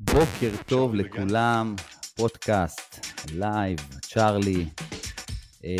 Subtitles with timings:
[0.00, 1.74] בוקר טוב לכולם,
[2.16, 4.64] פודקאסט, live, צ'ארלי,
[5.64, 5.70] אה,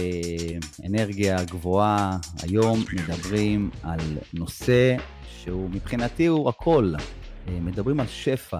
[0.87, 2.18] אנרגיה גבוהה.
[2.42, 4.00] היום מדברים על
[4.34, 4.96] נושא
[5.28, 6.92] שהוא מבחינתי הוא הכל.
[7.48, 8.58] אה, מדברים על שפע.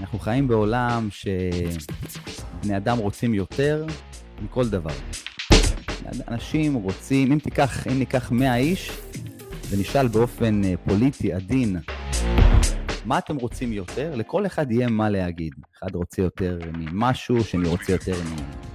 [0.00, 3.86] אנחנו חיים בעולם שבני אדם רוצים יותר
[4.42, 4.94] מכל דבר.
[6.28, 8.90] אנשים רוצים, אם תיקח, אם ניקח 100 איש
[9.70, 11.76] ונשאל באופן אה, פוליטי עדין,
[13.08, 14.14] מה אתם רוצים יותר?
[14.14, 15.52] לכל אחד יהיה מה להגיד.
[15.78, 18.16] אחד רוצה יותר ממשהו, שני רוצה יותר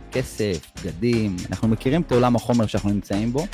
[0.10, 1.36] מכסף, בגדים.
[1.50, 3.46] אנחנו מכירים את עולם החומר שאנחנו נמצאים בו,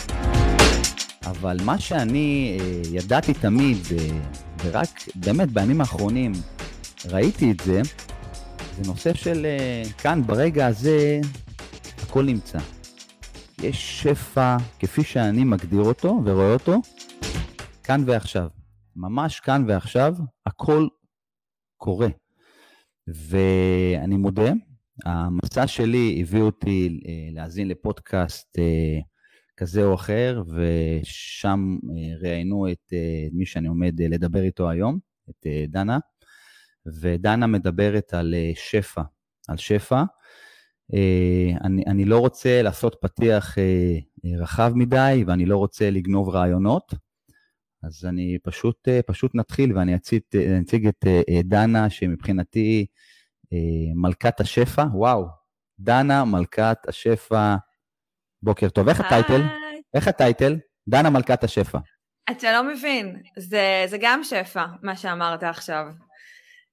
[1.26, 4.20] אבל מה שאני אה, ידעתי תמיד, אה,
[4.64, 6.32] ורק באמת בימים האחרונים
[7.06, 7.82] ראיתי את זה,
[8.78, 11.20] זה נושא של אה, כאן, ברגע הזה,
[12.04, 12.60] הכל נמצא.
[13.62, 16.82] יש שפע, כפי שאני מגדיר אותו ורואה אותו,
[17.84, 18.59] כאן ועכשיו.
[19.00, 20.88] ממש כאן ועכשיו, הכל
[21.78, 22.08] קורה.
[23.08, 24.52] ואני מודה,
[25.06, 29.00] המסע שלי הביא אותי אה, להאזין לפודקאסט אה,
[29.58, 32.94] כזה או אחר, ושם אה, ראיינו את
[33.32, 36.00] מי שאני עומד לדבר איתו היום, את דנה,
[37.02, 39.02] ודנה מדברת על שפע,
[39.48, 40.04] על שפע.
[41.64, 43.58] אני, אני לא רוצה לעשות פתיח
[44.38, 46.94] רחב מדי, ואני לא רוצה לגנוב רעיונות.
[47.84, 52.86] אז אני פשוט, אה, פשוט נתחיל ואני אציג, אה, אציג את אה, דנה, שמבחינתי
[53.96, 55.26] מלכת השפע, וואו,
[55.80, 57.56] דנה מלכת השפע,
[58.44, 58.90] בוקר טוב.
[58.90, 59.42] איך הטייטל?
[59.94, 60.58] איך הטייטל?
[60.90, 61.80] דנה מלכת השפע.
[62.32, 65.86] אתה לא מבין, זה, זה גם שפע, מה שאמרת עכשיו.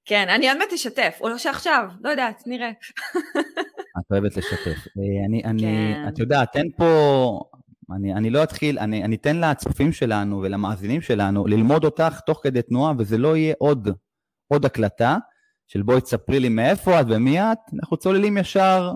[0.05, 2.69] כן, אני עוד מעט אשתף, או לא שעכשיו, לא יודעת, נראה.
[3.99, 4.87] את אוהבת לשתף.
[5.27, 6.07] אני, אני, כן.
[6.07, 7.39] את יודעת, אין פה,
[7.95, 12.61] אני, אני לא אתחיל, אני, אני אתן לצופים שלנו ולמאזינים שלנו ללמוד אותך תוך כדי
[12.61, 13.89] תנועה, וזה לא יהיה עוד,
[14.47, 15.17] עוד הקלטה
[15.67, 18.91] של בואי תספרי לי מאיפה את ומי את, אנחנו צוללים ישר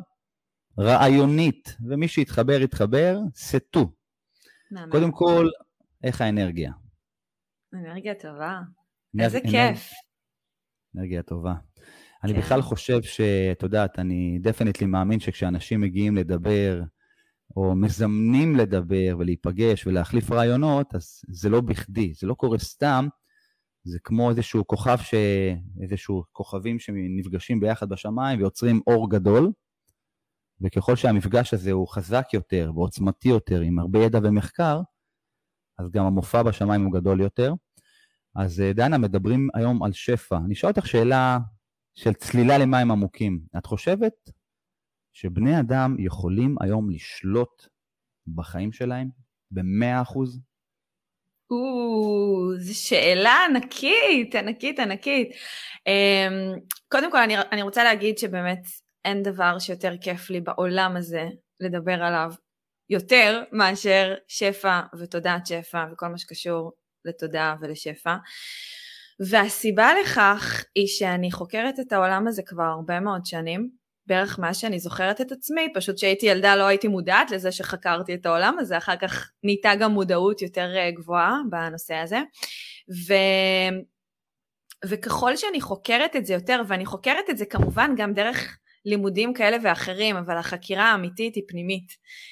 [0.80, 3.92] רעיונית, ומי שיתחבר יתחבר, סטו.
[4.92, 5.48] קודם כל,
[6.04, 6.72] איך האנרגיה?
[7.74, 8.60] אנרגיה טובה.
[9.16, 9.24] אנר...
[9.24, 9.90] איזה כיף.
[10.96, 11.54] אנרגיה טובה.
[12.24, 12.40] אני כן.
[12.40, 16.82] בכלל חושב שאת יודעת, אני דפנטלי מאמין שכשאנשים מגיעים לדבר,
[17.56, 23.08] או מזמנים לדבר ולהיפגש ולהחליף רעיונות, אז זה לא בכדי, זה לא קורה סתם,
[23.84, 25.14] זה כמו איזשהו כוכב, ש...
[25.82, 29.52] איזשהו כוכבים שנפגשים ביחד בשמיים ויוצרים אור גדול,
[30.62, 34.82] וככל שהמפגש הזה הוא חזק יותר ועוצמתי יותר, עם הרבה ידע ומחקר,
[35.80, 37.54] אז גם המופע בשמיים הוא גדול יותר.
[38.36, 40.38] אז אה, דנה, מדברים היום על שפע.
[40.46, 41.38] אני אשאל אותך שאלה
[41.96, 43.40] של צלילה למים עמוקים.
[43.58, 44.14] את חושבת
[45.14, 47.68] שבני אדם יכולים היום לשלוט
[48.36, 49.10] בחיים שלהם
[49.52, 50.42] במאה אחוז?
[52.58, 55.30] זו שאלה ענקית, ענקית, ענקית.
[55.88, 56.60] אמ,
[56.92, 58.62] קודם כל אני, אני רוצה להגיד שבאמת
[59.06, 61.26] אין דבר שיותר כיף לי בעולם הזה
[61.60, 62.32] לדבר עליו
[62.90, 66.72] יותר מאשר שפע ותודעת שפע וכל מה שקשור
[67.06, 68.16] לתודעה ולשפע.
[69.30, 73.70] והסיבה לכך היא שאני חוקרת את העולם הזה כבר הרבה מאוד שנים,
[74.12, 78.26] בערך מה שאני זוכרת את עצמי, פשוט כשהייתי ילדה לא הייתי מודעת לזה שחקרתי את
[78.26, 82.20] העולם הזה, אחר כך נהייתה גם מודעות יותר אה, גבוהה בנושא הזה.
[83.08, 83.14] ו...
[84.86, 89.58] וככל שאני חוקרת את זה יותר, ואני חוקרת את זה כמובן גם דרך לימודים כאלה
[89.64, 91.92] ואחרים, אבל החקירה האמיתית היא פנימית.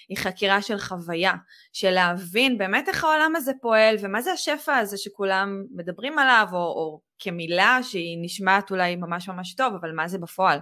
[0.10, 1.34] היא חקירה של חוויה,
[1.74, 6.58] של להבין באמת איך העולם הזה פועל, ומה זה השפע הזה שכולם מדברים עליו, או,
[6.58, 10.60] או כמילה שהיא נשמעת אולי ממש ממש טוב, אבל מה זה בפועל.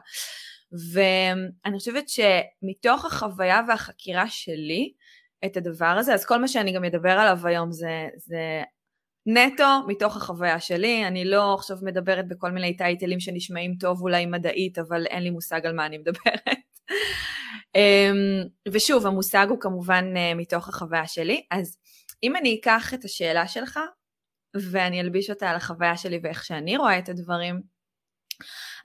[0.71, 4.93] ואני חושבת שמתוך החוויה והחקירה שלי
[5.45, 8.63] את הדבר הזה, אז כל מה שאני גם אדבר עליו היום זה, זה
[9.25, 14.77] נטו מתוך החוויה שלי, אני לא עכשיו מדברת בכל מיני טייטלים שנשמעים טוב אולי מדעית,
[14.79, 16.47] אבל אין לי מושג על מה אני מדברת.
[17.75, 21.77] אמ, ושוב, המושג הוא כמובן אה, מתוך החוויה שלי, אז
[22.23, 23.79] אם אני אקח את השאלה שלך
[24.71, 27.61] ואני אלביש אותה על החוויה שלי ואיך שאני רואה את הדברים,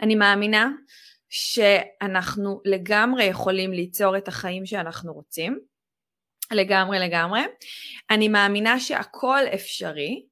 [0.01, 0.71] אני מאמינה
[1.33, 5.59] שאנחנו לגמרי יכולים ליצור את החיים שאנחנו רוצים,
[6.51, 7.41] לגמרי לגמרי.
[8.11, 10.27] אני מאמינה שהכל אפשרי.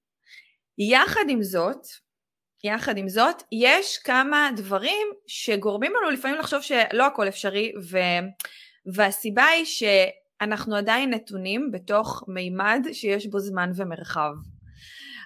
[0.78, 1.86] יחד עם זאת,
[2.64, 7.98] יחד עם זאת, יש כמה דברים שגורמים לנו לפעמים לחשוב שלא הכל אפשרי, ו...
[8.94, 14.32] והסיבה היא שאנחנו עדיין נתונים בתוך מימד שיש בו זמן ומרחב.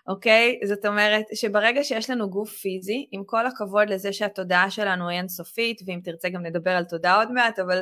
[0.08, 0.60] אוקיי?
[0.64, 5.80] זאת אומרת שברגע שיש לנו גוף פיזי, עם כל הכבוד לזה שהתודעה שלנו היא אינסופית,
[5.86, 7.80] ואם תרצה גם נדבר על תודעה עוד מעט, אבל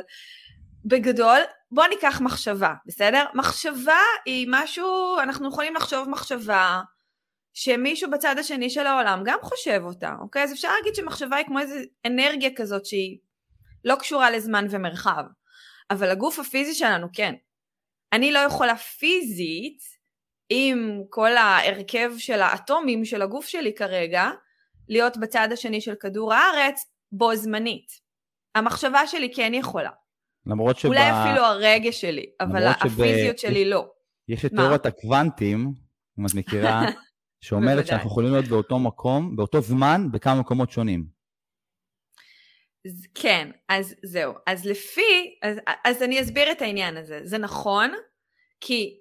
[0.85, 1.39] בגדול,
[1.71, 3.25] בוא ניקח מחשבה, בסדר?
[3.33, 6.81] מחשבה היא משהו, אנחנו יכולים לחשוב מחשבה
[7.53, 10.43] שמישהו בצד השני של העולם גם חושב אותה, אוקיי?
[10.43, 11.75] אז אפשר להגיד שמחשבה היא כמו איזו
[12.05, 13.17] אנרגיה כזאת שהיא
[13.85, 15.23] לא קשורה לזמן ומרחב.
[15.91, 17.33] אבל הגוף הפיזי שלנו כן.
[18.13, 19.79] אני לא יכולה פיזית,
[20.49, 24.29] עם כל ההרכב של האטומים של הגוף שלי כרגע,
[24.89, 27.87] להיות בצד השני של כדור הארץ בו זמנית.
[28.55, 29.89] המחשבה שלי כן יכולה.
[30.45, 30.87] למרות שב...
[30.87, 33.47] אולי אפילו הרגש שלי, אבל הפיזיות שב...
[33.47, 33.87] שלי לא.
[34.27, 35.73] יש את תיאוריית הקוונטים,
[36.19, 36.81] אם את מכירה,
[37.43, 41.05] שאומרת שאנחנו יכולים להיות באותו מקום, באותו זמן, בכמה מקומות שונים.
[43.15, 44.33] כן, אז זהו.
[44.47, 47.19] אז לפי, אז, אז אני אסביר את העניין הזה.
[47.23, 47.91] זה נכון,
[48.61, 48.99] כי,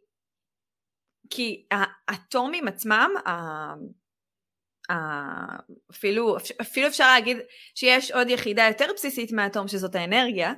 [1.35, 1.67] כי
[2.09, 3.11] האטומים עצמם,
[5.91, 7.37] אפילו, אפילו אפשר להגיד
[7.75, 10.53] שיש עוד יחידה יותר בסיסית מהאטום שזאת האנרגיה,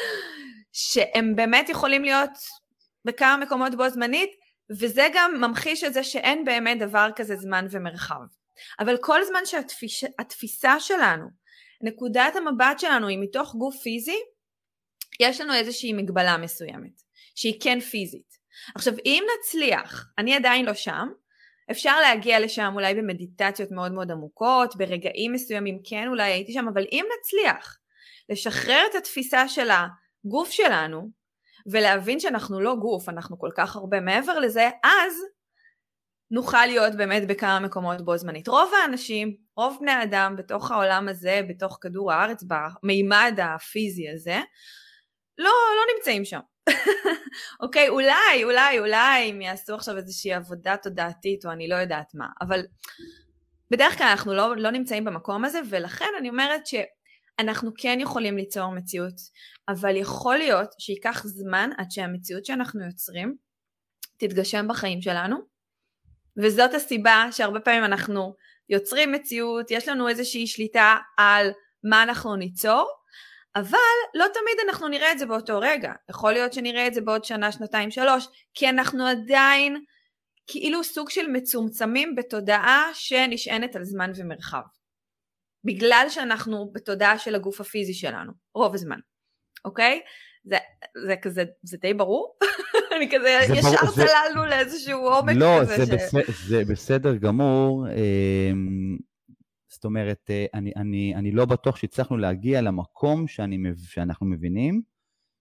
[0.72, 2.30] שהם באמת יכולים להיות
[3.04, 4.30] בכמה מקומות בו זמנית,
[4.80, 8.20] וזה גם ממחיש את זה שאין באמת דבר כזה זמן ומרחב.
[8.80, 11.26] אבל כל זמן שהתפיסה שלנו,
[11.82, 14.18] נקודת המבט שלנו היא מתוך גוף פיזי,
[15.20, 17.02] יש לנו איזושהי מגבלה מסוימת,
[17.34, 18.39] שהיא כן פיזית.
[18.74, 21.08] עכשיו אם נצליח, אני עדיין לא שם,
[21.70, 26.84] אפשר להגיע לשם אולי במדיטציות מאוד מאוד עמוקות, ברגעים מסוימים כן אולי הייתי שם, אבל
[26.92, 27.78] אם נצליח
[28.28, 31.10] לשחרר את התפיסה של הגוף שלנו
[31.66, 35.14] ולהבין שאנחנו לא גוף, אנחנו כל כך הרבה מעבר לזה, אז
[36.30, 38.48] נוכל להיות באמת בכמה מקומות בו זמנית.
[38.48, 42.44] רוב האנשים, רוב בני האדם בתוך העולם הזה, בתוך כדור הארץ,
[42.82, 44.38] במימד הפיזי הזה,
[45.40, 46.40] לא, לא נמצאים שם.
[47.62, 52.26] אוקיי, אולי, אולי, אולי הם יעשו עכשיו איזושהי עבודה תודעתית או אני לא יודעת מה,
[52.40, 52.60] אבל
[53.70, 58.70] בדרך כלל אנחנו לא, לא נמצאים במקום הזה, ולכן אני אומרת שאנחנו כן יכולים ליצור
[58.70, 59.14] מציאות,
[59.68, 63.36] אבל יכול להיות שייקח זמן עד שהמציאות שאנחנו יוצרים
[64.16, 65.36] תתגשם בחיים שלנו,
[66.36, 68.34] וזאת הסיבה שהרבה פעמים אנחנו
[68.68, 71.50] יוצרים מציאות, יש לנו איזושהי שליטה על
[71.84, 72.99] מה אנחנו ניצור,
[73.56, 73.78] אבל
[74.14, 75.92] לא תמיד אנחנו נראה את זה באותו רגע.
[76.10, 79.84] יכול להיות שנראה את זה בעוד שנה, שנתיים, שלוש, כי אנחנו עדיין
[80.46, 84.62] כאילו סוג של מצומצמים בתודעה שנשענת על זמן ומרחב.
[85.64, 88.98] בגלל שאנחנו בתודעה של הגוף הפיזי שלנו, רוב הזמן,
[89.64, 90.00] אוקיי?
[90.44, 90.56] זה,
[91.06, 92.38] זה כזה, זה די ברור?
[92.96, 93.92] אני כזה, ישר בר...
[93.92, 94.46] צללנו זה...
[94.48, 95.78] לאיזשהו עומק לא, כזה.
[95.78, 96.14] לא, זה, ש...
[96.14, 96.46] בס...
[96.48, 97.86] זה בסדר גמור.
[97.88, 98.96] אמ,
[99.80, 104.82] זאת אומרת, אה, אני, אני, אני לא בטוח שהצלחנו להגיע למקום שאני, שאנחנו מבינים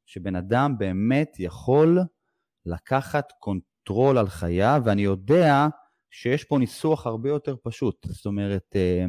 [0.05, 1.99] שבן אדם באמת יכול
[2.65, 5.67] לקחת control על חייו, ואני יודע
[6.11, 8.07] שיש פה ניסוח הרבה יותר פשוט.
[8.09, 9.05] זאת אומרת, אה,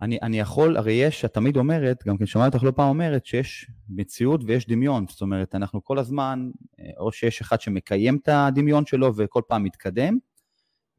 [0.00, 3.26] אני, אני יכול, הרי יש, את תמיד אומרת, גם כן שמעתי אותך לא פעם אומרת,
[3.26, 5.06] שיש מציאות ויש דמיון.
[5.08, 9.64] זאת אומרת, אנחנו כל הזמן, אה, או שיש אחד שמקיים את הדמיון שלו וכל פעם
[9.64, 10.18] מתקדם,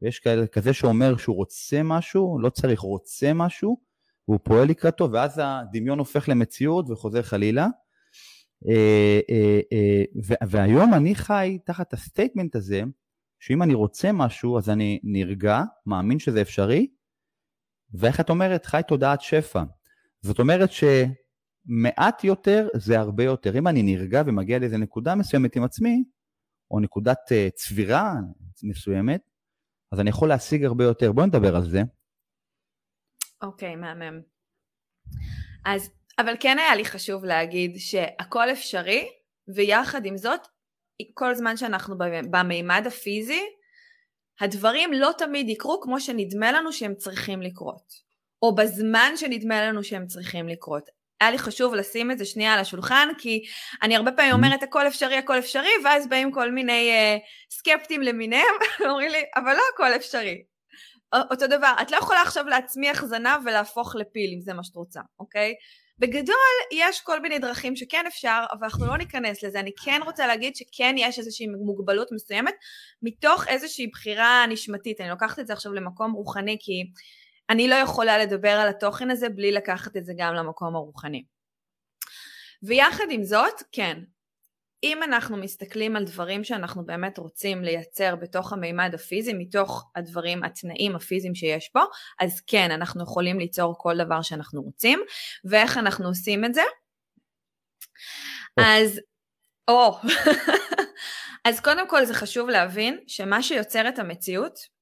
[0.02, 3.80] ויש כאלה, כזה שאומר שהוא רוצה משהו, לא צריך, רוצה משהו,
[4.28, 7.66] והוא פועל לקראתו, ואז הדמיון הופך למציאות וחוזר חלילה.
[8.68, 12.82] אה, אה, אה, והיום אני חי תחת ה statement הזה,
[13.40, 16.86] שאם אני רוצה משהו, אז אני נרגע, מאמין שזה אפשרי,
[17.94, 18.66] ואיך את אומרת?
[18.66, 19.62] חי תודעת שפע.
[20.20, 23.58] זאת אומרת שמעט יותר זה הרבה יותר.
[23.58, 26.04] אם אני נרגע ומגיע לאיזה נקודה מסוימת עם עצמי,
[26.70, 27.18] או נקודת
[27.54, 28.14] צבירה
[28.62, 29.20] מסוימת,
[29.92, 31.12] אז אני יכול להשיג הרבה יותר.
[31.12, 31.78] בואי נדבר על זה.
[33.42, 34.20] אוקיי, okay, מהמם.
[35.66, 39.08] אז, אבל כן היה לי חשוב להגיד שהכל אפשרי,
[39.54, 40.40] ויחד עם זאת,
[41.14, 41.96] כל זמן שאנחנו
[42.30, 43.42] במימד הפיזי,
[44.40, 47.92] הדברים לא תמיד יקרו כמו שנדמה לנו שהם צריכים לקרות,
[48.42, 50.95] או בזמן שנדמה לנו שהם צריכים לקרות.
[51.20, 53.42] היה לי חשוב לשים את זה שנייה על השולחן, כי
[53.82, 58.54] אני הרבה פעמים אומרת הכל אפשרי, הכל אפשרי, ואז באים כל מיני uh, סקפטים למיניהם,
[58.80, 60.42] ואומרים לי, אבל לא הכל אפשרי.
[61.30, 65.00] אותו דבר, את לא יכולה עכשיו להצמיח זנב ולהפוך לפיל, אם זה מה שאת רוצה,
[65.20, 65.54] אוקיי?
[65.98, 66.36] בגדול,
[66.72, 69.60] יש כל מיני דרכים שכן אפשר, אבל אנחנו לא ניכנס לזה.
[69.60, 72.54] אני כן רוצה להגיד שכן יש איזושהי מוגבלות מסוימת,
[73.02, 75.00] מתוך איזושהי בחירה נשמתית.
[75.00, 76.72] אני לוקחת את זה עכשיו למקום רוחני, כי
[77.50, 81.24] אני לא יכולה לדבר על התוכן הזה בלי לקחת את זה גם למקום הרוחני.
[82.62, 84.02] ויחד עם זאת, כן,
[84.82, 90.96] אם אנחנו מסתכלים על דברים שאנחנו באמת רוצים לייצר בתוך המימד הפיזי, מתוך הדברים, התנאים
[90.96, 91.80] הפיזיים שיש פה,
[92.20, 95.00] אז כן, אנחנו יכולים ליצור כל דבר שאנחנו רוצים,
[95.44, 96.62] ואיך אנחנו עושים את זה?
[98.56, 99.00] אז,
[99.68, 99.98] או,
[101.48, 104.75] אז קודם כל זה חשוב להבין שמה שיוצר את המציאות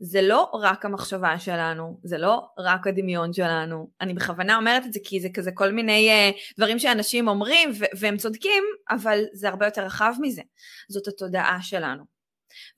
[0.00, 3.90] זה לא רק המחשבה שלנו, זה לא רק הדמיון שלנו.
[4.00, 7.98] אני בכוונה אומרת את זה כי זה כזה כל מיני uh, דברים שאנשים אומרים ו-
[7.98, 10.42] והם צודקים, אבל זה הרבה יותר רחב מזה.
[10.88, 12.04] זאת התודעה שלנו.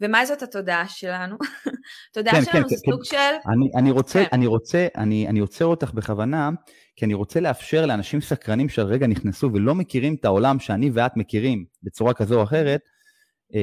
[0.01, 1.37] ומה זאת התודעה שלנו?
[2.11, 3.11] התודעה כן, שלנו כן, זה כן, סוג כן.
[3.11, 3.51] של...
[3.51, 4.29] אני, אני רוצה, כן.
[4.33, 6.51] אני רוצה, אני, אני עוצר אותך בכוונה,
[6.97, 11.65] כי אני רוצה לאפשר לאנשים סקרנים שהרגע נכנסו ולא מכירים את העולם שאני ואת מכירים
[11.83, 12.81] בצורה כזו או אחרת,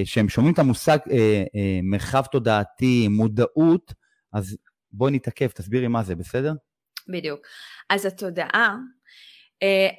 [0.05, 3.93] שהם שומעים את המושג אה, אה, מרחב תודעתי, מודעות,
[4.33, 4.57] אז
[4.91, 6.53] בואי נתעכב, תסבירי מה זה, בסדר?
[7.07, 7.39] בדיוק.
[7.89, 8.75] אז התודעה,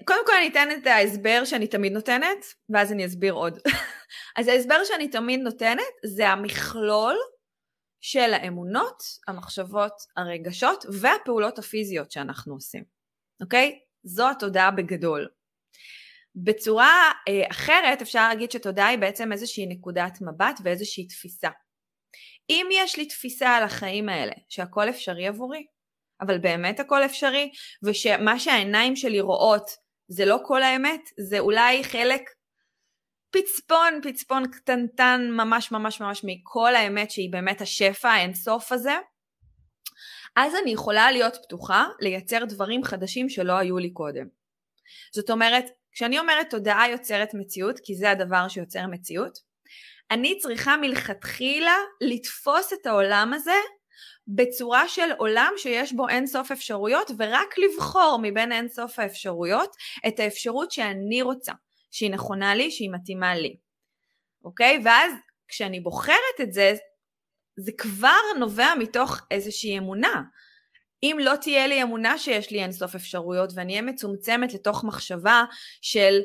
[0.05, 3.59] קודם כל אני אתן את ההסבר שאני תמיד נותנת, ואז אני אסביר עוד.
[4.37, 7.17] אז ההסבר שאני תמיד נותנת זה המכלול
[8.01, 12.85] של האמונות, המחשבות, הרגשות והפעולות הפיזיות שאנחנו עושים,
[13.43, 13.79] אוקיי?
[14.03, 15.29] זו התודעה בגדול.
[16.37, 21.49] בצורה אה, אחרת אפשר להגיד שתודעה היא בעצם איזושהי נקודת מבט ואיזושהי תפיסה.
[22.51, 25.67] אם יש לי תפיסה על החיים האלה שהכל אפשרי עבורי,
[26.21, 27.51] אבל באמת הכל אפשרי,
[27.83, 29.71] ושמה שהעיניים שלי רואות
[30.09, 32.23] זה לא כל האמת, זה אולי חלק
[33.31, 38.97] פצפון, פצפון קטנטן ממש ממש ממש מכל האמת שהיא באמת השפע האינסוף הזה,
[40.37, 44.27] אז אני יכולה להיות פתוחה לייצר דברים חדשים שלא היו לי קודם.
[45.15, 49.39] זאת אומרת, כשאני אומרת תודעה יוצרת מציאות, כי זה הדבר שיוצר מציאות,
[50.11, 53.57] אני צריכה מלכתחילה לתפוס את העולם הזה
[54.29, 59.77] בצורה של עולם שיש בו אין סוף אפשרויות ורק לבחור מבין אין סוף האפשרויות
[60.09, 61.53] את האפשרות שאני רוצה,
[61.91, 63.57] שהיא נכונה לי, שהיא מתאימה לי,
[64.45, 64.81] אוקיי?
[64.85, 65.13] ואז
[65.49, 66.75] כשאני בוחרת את זה,
[67.57, 70.23] זה כבר נובע מתוך איזושהי אמונה.
[71.03, 75.45] אם לא תהיה לי אמונה שיש לי אינסוף אפשרויות ואני אהיה מצומצמת לתוך מחשבה
[75.83, 76.21] של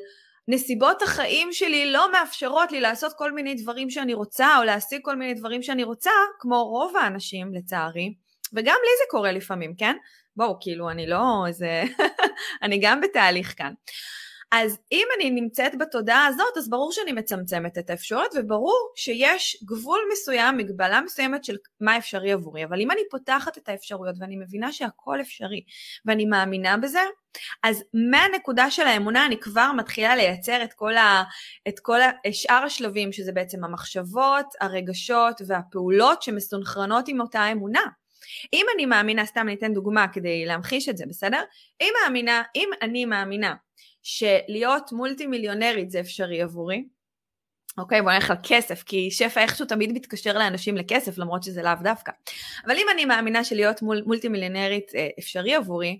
[0.47, 5.15] נסיבות החיים שלי לא מאפשרות לי לעשות כל מיני דברים שאני רוצה או להשיג כל
[5.15, 8.13] מיני דברים שאני רוצה, כמו רוב האנשים לצערי,
[8.53, 9.95] וגם לי זה קורה לפעמים, כן?
[10.35, 11.83] בואו, כאילו, אני לא איזה...
[12.63, 13.73] אני גם בתהליך כאן.
[14.55, 19.99] אז אם אני נמצאת בתודעה הזאת, אז ברור שאני מצמצמת את האפשרויות, וברור שיש גבול
[20.11, 22.65] מסוים, מגבלה מסוימת של מה אפשרי עבורי.
[22.65, 25.61] אבל אם אני פותחת את האפשרויות ואני מבינה שהכל אפשרי,
[26.05, 26.99] ואני מאמינה בזה,
[27.63, 31.23] אז מהנקודה של האמונה אני כבר מתחילה לייצר את כל, ה,
[31.67, 37.83] את כל ה, שאר השלבים, שזה בעצם המחשבות, הרגשות והפעולות שמסונכרנות עם אותה אמונה.
[38.53, 41.41] אם אני מאמינה, סתם אני אתן דוגמה כדי להמחיש את זה, בסדר?
[41.81, 43.53] אם מאמינה, אם אני מאמינה
[44.03, 46.83] שלהיות מולטי מיליונרית זה אפשרי עבורי.
[47.77, 51.71] אוקיי, בוא נלך על כסף, כי שפע איכשהו תמיד מתקשר לאנשים לכסף, למרות שזה לאו
[51.83, 52.11] דווקא.
[52.65, 55.99] אבל אם אני מאמינה שלהיות מול, מולטי מיליונרית אה, אפשרי עבורי,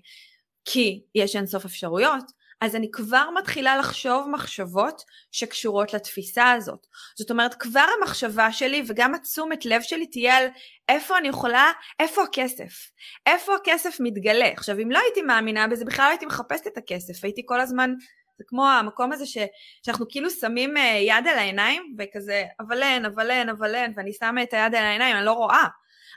[0.64, 2.24] כי יש אינסוף אפשרויות,
[2.60, 6.86] אז אני כבר מתחילה לחשוב מחשבות שקשורות לתפיסה הזאת.
[7.18, 10.46] זאת אומרת, כבר המחשבה שלי וגם התשומת לב שלי תהיה על
[10.88, 12.90] איפה אני יכולה, איפה הכסף?
[13.26, 14.48] איפה הכסף מתגלה?
[14.48, 17.94] עכשיו, אם לא הייתי מאמינה בזה, בכלל לא הייתי מחפשת את הכסף, הייתי כל הזמן,
[18.38, 19.38] זה כמו המקום הזה ש,
[19.86, 24.12] שאנחנו כאילו שמים אה, יד על העיניים, וכזה, אבל אין, אבל אין, אבל אין, ואני
[24.12, 25.64] שמה את היד על העיניים, אני לא רואה.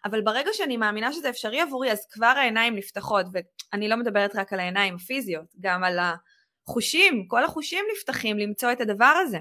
[0.05, 4.53] אבל ברגע שאני מאמינה שזה אפשרי עבורי, אז כבר העיניים נפתחות, ואני לא מדברת רק
[4.53, 9.37] על העיניים הפיזיות, גם על החושים, כל החושים נפתחים למצוא את הדבר הזה.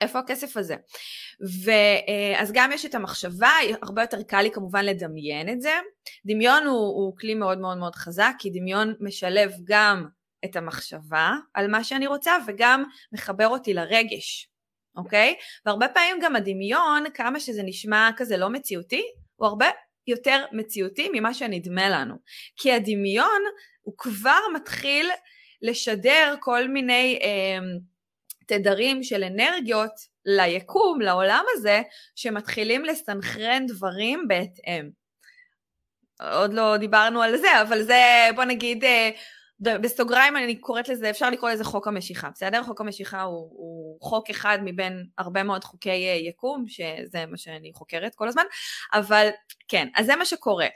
[0.00, 0.76] איפה הכסף הזה?
[1.64, 5.72] ואז גם יש את המחשבה, הרבה יותר קל לי כמובן לדמיין את זה.
[6.26, 10.06] דמיון הוא, הוא כלי מאוד מאוד מאוד חזק, כי דמיון משלב גם
[10.44, 14.50] את המחשבה על מה שאני רוצה וגם מחבר אותי לרגש,
[14.96, 15.34] אוקיי?
[15.66, 19.02] והרבה פעמים גם הדמיון, כמה שזה נשמע כזה לא מציאותי,
[19.40, 19.66] הוא הרבה
[20.06, 22.14] יותר מציאותי ממה שנדמה לנו.
[22.56, 23.40] כי הדמיון
[23.80, 25.10] הוא כבר מתחיל
[25.62, 27.58] לשדר כל מיני אה,
[28.46, 29.92] תדרים של אנרגיות
[30.24, 31.82] ליקום, לעולם הזה,
[32.16, 34.90] שמתחילים לסנכרן דברים בהתאם.
[36.32, 39.10] עוד לא דיברנו על זה, אבל זה בוא נגיד אה,
[39.60, 42.62] בסוגריים אני קוראת לזה, אפשר לקרוא לזה חוק המשיכה, בסדר?
[42.62, 47.70] חוק המשיכה הוא, הוא חוק אחד מבין הרבה מאוד חוקי אה, יקום, שזה מה שאני
[47.74, 48.42] חוקרת כל הזמן,
[48.92, 49.28] אבל
[49.68, 50.66] כן, אז זה מה שקורה.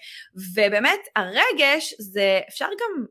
[0.54, 3.04] ובאמת הרגש זה, אפשר גם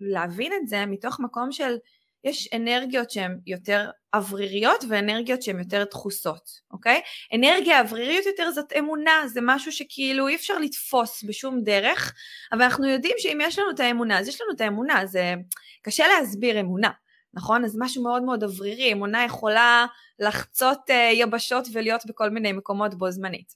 [0.00, 1.76] להבין את זה מתוך מקום של
[2.24, 7.00] יש אנרגיות שהן יותר אווריריות ואנרגיות שהן יותר דחוסות, אוקיי?
[7.34, 12.14] אנרגיה אוורירית יותר זאת אמונה, זה משהו שכאילו אי אפשר לתפוס בשום דרך,
[12.52, 15.34] אבל אנחנו יודעים שאם יש לנו את האמונה, אז יש לנו את האמונה, זה
[15.82, 16.90] קשה להסביר אמונה,
[17.34, 17.64] נכון?
[17.64, 19.86] אז משהו מאוד מאוד אוורירי, אמונה יכולה
[20.18, 23.54] לחצות uh, יבשות ולהיות בכל מיני מקומות בו זמנית.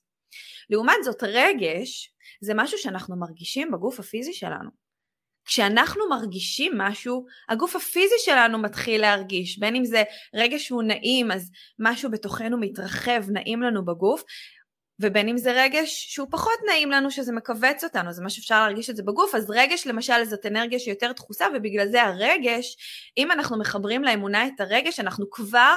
[0.71, 4.88] לעומת זאת רגש זה משהו שאנחנו מרגישים בגוף הפיזי שלנו.
[5.49, 10.03] כשאנחנו מרגישים משהו, הגוף הפיזי שלנו מתחיל להרגיש, בין אם זה
[10.35, 14.23] רגע שהוא נעים, אז משהו בתוכנו מתרחב, נעים לנו בגוף,
[15.01, 18.91] ובין אם זה רגש שהוא פחות נעים לנו, שזה מכווץ אותנו, זה מה שאפשר להרגיש
[18.91, 22.77] את זה בגוף, אז רגש למשל זאת אנרגיה שהיא יותר דחוסה, ובגלל זה הרגש,
[23.17, 25.77] אם אנחנו מחברים לאמונה את הרגש, אנחנו כבר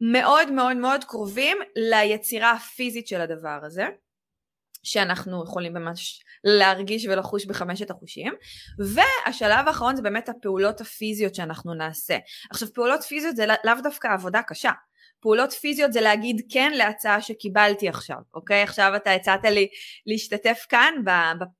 [0.00, 3.86] מאוד מאוד מאוד קרובים ליצירה הפיזית של הדבר הזה,
[4.82, 8.32] שאנחנו יכולים ממש להרגיש ולחוש בחמשת החושים,
[8.78, 12.18] והשלב האחרון זה באמת הפעולות הפיזיות שאנחנו נעשה.
[12.50, 14.70] עכשיו פעולות פיזיות זה לאו דווקא עבודה קשה,
[15.20, 18.62] פעולות פיזיות זה להגיד כן להצעה שקיבלתי עכשיו, אוקיי?
[18.62, 19.68] עכשיו אתה הצעת לי
[20.06, 20.94] להשתתף כאן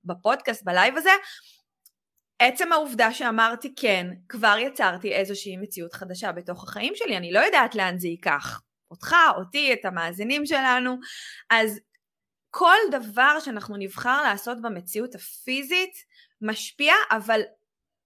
[0.05, 1.11] בפודקאסט, בלייב הזה,
[2.39, 7.75] עצם העובדה שאמרתי כן, כבר יצרתי איזושהי מציאות חדשה בתוך החיים שלי, אני לא יודעת
[7.75, 8.61] לאן זה ייקח.
[8.91, 10.97] אותך, אותי, את המאזינים שלנו,
[11.51, 11.81] אז
[12.57, 15.93] כל דבר שאנחנו נבחר לעשות במציאות הפיזית
[16.41, 17.41] משפיע, אבל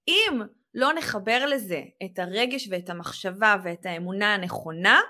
[0.08, 0.40] אם
[0.74, 5.00] לא נחבר לזה את הרגש ואת המחשבה ואת האמונה הנכונה,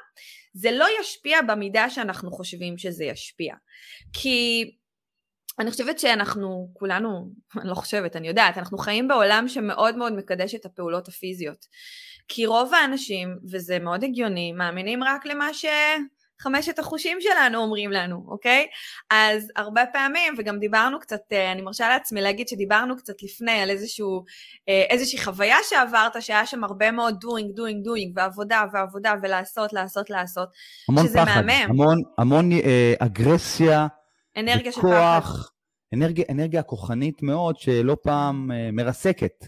[0.55, 3.55] זה לא ישפיע במידה שאנחנו חושבים שזה ישפיע.
[4.13, 4.71] כי
[5.59, 7.31] אני חושבת שאנחנו כולנו,
[7.61, 11.67] אני לא חושבת, אני יודעת, אנחנו חיים בעולם שמאוד מאוד מקדש את הפעולות הפיזיות.
[12.29, 15.55] כי רוב האנשים, וזה מאוד הגיוני, מאמינים רק למה
[16.41, 18.67] שחמשת החושים שלנו אומרים לנו, אוקיי?
[19.11, 23.71] אז הרבה פעמים, וגם דיברנו קצת, אה, אני מרשה לעצמי להגיד שדיברנו קצת לפני על
[23.71, 24.25] איזשהו,
[24.69, 30.11] אה, איזושהי חוויה שעברת, שהיה שם הרבה מאוד doing, doing, doing, ועבודה, ועבודה, ולעשות, לעשות,
[30.11, 30.49] לעשות,
[30.89, 31.71] המון שזה פחד, מהמם.
[31.71, 33.87] המון, המון אה, אגרסיה,
[34.37, 35.49] אנרגיה של וכוח, פחד.
[35.95, 39.45] אנרגיה, אנרגיה כוחנית מאוד, שלא פעם אה, מרסקת.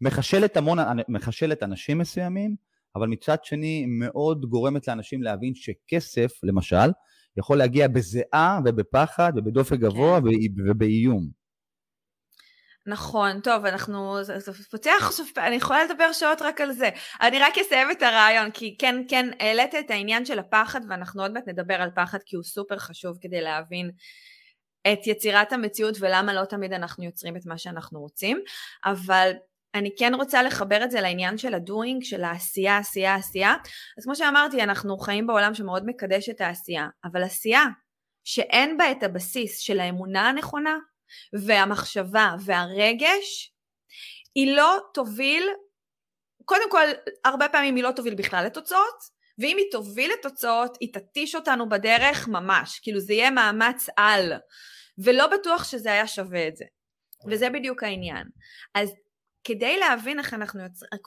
[0.00, 0.78] מחשלת המון,
[1.08, 2.65] מחשלת אנשים מסוימים,
[2.96, 6.90] אבל מצד שני מאוד גורמת לאנשים להבין שכסף, למשל,
[7.36, 10.26] יכול להגיע בזיעה ובפחד ובדופק גבוה כן.
[10.26, 11.46] וב- ובאיום.
[12.86, 16.88] נכון, טוב, אנחנו, זה פותח עכשיו, אני יכולה לדבר שעות רק על זה.
[17.20, 21.32] אני רק אסיים את הרעיון, כי כן, כן, העלית את העניין של הפחד, ואנחנו עוד
[21.32, 23.90] מעט נדבר על פחד, כי הוא סופר חשוב כדי להבין
[24.92, 28.40] את יצירת המציאות ולמה לא תמיד אנחנו יוצרים את מה שאנחנו רוצים,
[28.84, 29.32] אבל
[29.76, 33.54] אני כן רוצה לחבר את זה לעניין של הדוינג, של העשייה, עשייה, עשייה.
[33.98, 37.64] אז כמו שאמרתי, אנחנו חיים בעולם שמאוד מקדש את העשייה, אבל עשייה
[38.24, 40.78] שאין בה את הבסיס של האמונה הנכונה,
[41.46, 43.52] והמחשבה והרגש,
[44.34, 45.48] היא לא תוביל,
[46.44, 46.86] קודם כל,
[47.24, 52.28] הרבה פעמים היא לא תוביל בכלל לתוצאות, ואם היא תוביל לתוצאות, היא תתיש אותנו בדרך
[52.28, 54.32] ממש, כאילו זה יהיה מאמץ על,
[54.98, 56.64] ולא בטוח שזה היה שווה את זה.
[57.30, 58.24] וזה בדיוק העניין.
[58.74, 58.92] אז
[59.46, 61.00] כדי להבין איך אנחנו יוצרים,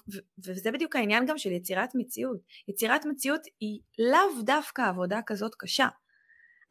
[0.47, 2.37] וזה בדיוק העניין גם של יצירת מציאות.
[2.67, 5.87] יצירת מציאות היא לאו דווקא עבודה כזאת קשה.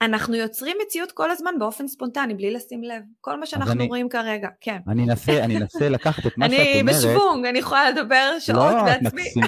[0.02, 3.02] אנחנו יוצרים מציאות כל הזמן באופן ספונטני, בלי לשים לב.
[3.20, 4.78] כל מה שאנחנו אני- רואים כרגע, כן.
[4.88, 6.96] אני אנסה, אני אנסה לקחת את מה שאת אני אומרת.
[6.96, 9.22] בשוונג, אני יכולה לדבר שעות לא, בעצמי.
[9.22, 9.42] מקסים-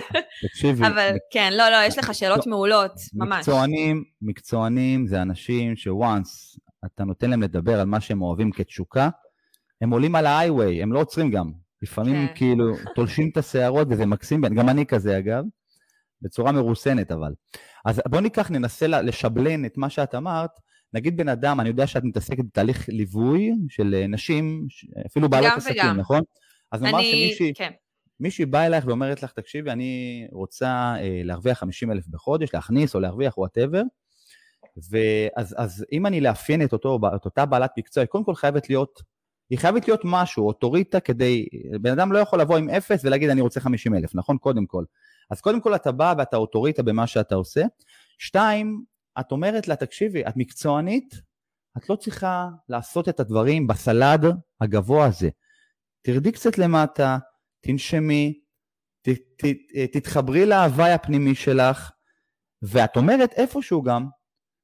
[0.48, 3.38] תקשיבי, אבל כן, לא, לא, יש לך שאלות מעולות, ממש.
[3.38, 9.09] מקצוענים, מקצוענים זה אנשים ש once, אתה נותן להם לדבר על מה שהם אוהבים בתשוקה,
[9.80, 11.60] הם עולים על ההיי-ווי, הם לא עוצרים גם.
[11.83, 12.35] לפעמים כן.
[12.35, 12.64] כאילו
[12.95, 15.45] תולשים את השערות וזה מקסים, גם אני כזה אגב,
[16.23, 17.33] בצורה מרוסנת אבל.
[17.85, 20.51] אז בוא ניקח, ננסה לשבלן את מה שאת אמרת.
[20.95, 24.66] נגיד בן אדם, אני יודע שאת מתעסקת בתהליך ליווי של אה, נשים,
[25.07, 25.97] אפילו בעלות עסקים, וגם.
[25.97, 26.21] נכון?
[26.73, 27.71] אז נאמר אני, שמישהי כן,
[28.21, 33.01] מישהי באה אלייך ואומרת לך, תקשיבי, אני רוצה אה, להרוויח 50 אלף בחודש, להכניס או
[33.01, 33.83] להרוויח whatever,
[34.90, 38.71] ואז אז אם אני לאפיין את, אותו, את אותה בעלת מקצוע, היא קודם כל חייבת
[38.71, 39.03] להיות,
[39.51, 41.47] היא חייבת להיות משהו, אוטוריטה כדי,
[41.81, 44.39] בן אדם לא יכול לבוא עם אפס ולהגיד אני רוצה 50 אלף, נכון?
[44.39, 44.85] קודם כל.
[45.31, 47.63] אז קודם כל אתה בא ואתה אוטוריטה במה שאתה עושה.
[48.19, 48.85] שתיים,
[49.21, 51.15] את אומרת לה, תקשיבי, את מקצוענית,
[51.77, 54.25] את לא צריכה לעשות את הדברים בסלד
[54.61, 55.29] הגבוה הזה.
[56.03, 57.19] תרדי קצת למטה,
[57.61, 58.41] תנשמי,
[59.03, 59.45] ת, ת,
[59.93, 61.91] תתחברי להוואי הפנימי שלך,
[62.63, 64.07] ואת אומרת איפשהו גם,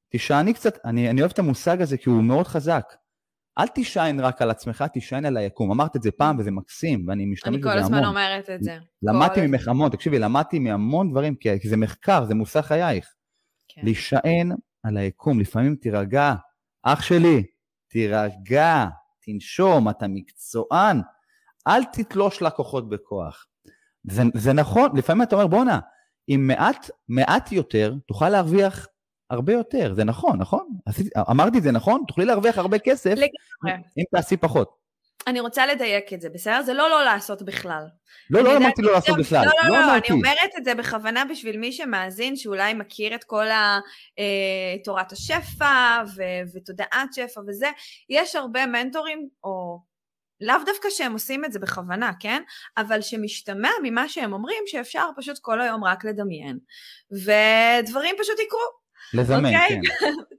[0.09, 2.93] תישעני קצת, אני, אני אוהב את המושג הזה כי הוא מאוד חזק.
[3.59, 5.71] אל תישען רק על עצמך, תישען על היקום.
[5.71, 7.83] אמרת את זה פעם וזה מקסים, ואני משתמש אני בזה כל המון.
[7.93, 8.77] הזמן אומרת את זה.
[9.03, 13.13] למדתי כל- ממך המון, תקשיבי, למדתי מהמון דברים, כי כי זה מחקר, זה מושא חייך.
[13.67, 13.81] כן.
[13.83, 14.51] להישען
[14.83, 16.33] על היקום, לפעמים תירגע.
[16.83, 17.43] אח שלי,
[17.89, 18.85] תירגע,
[19.21, 21.01] תנשום, אתה מקצוען,
[21.67, 23.45] אל תתלוש לקוחות בכוח.
[24.09, 25.79] זה, זה נכון, לפעמים אתה אומר, בואנה,
[26.27, 28.87] עם מעט, מעט יותר, תוכל להרוויח
[29.29, 30.67] הרבה יותר, זה נכון, נכון?
[31.31, 32.03] אמרתי זה נכון?
[32.07, 33.83] תוכלי להרוויח הרבה כסף לגמרי.
[33.97, 34.87] אם תעשי פחות.
[35.27, 36.61] אני רוצה לדייק את זה, בסדר?
[36.61, 37.83] זה לא לא לעשות בכלל.
[38.29, 40.07] לא, לא אמרתי לא לעשות בכלל, לא, לא, לא, אמרתי.
[40.07, 43.79] אני אומרת את זה בכוונה בשביל מי שמאזין, שאולי מכיר את כל ה,
[44.19, 47.67] אה, תורת השפע ו- ותודעת שפע וזה.
[48.09, 49.79] יש הרבה מנטורים, או
[50.41, 52.41] לאו דווקא שהם עושים את זה בכוונה, כן?
[52.77, 56.57] אבל שמשתמע ממה שהם אומרים שאפשר פשוט כל היום רק לדמיין.
[57.11, 58.76] ודברים פשוט יקרו.
[59.13, 59.63] לזמן, okay?
[59.63, 59.81] אוקיי?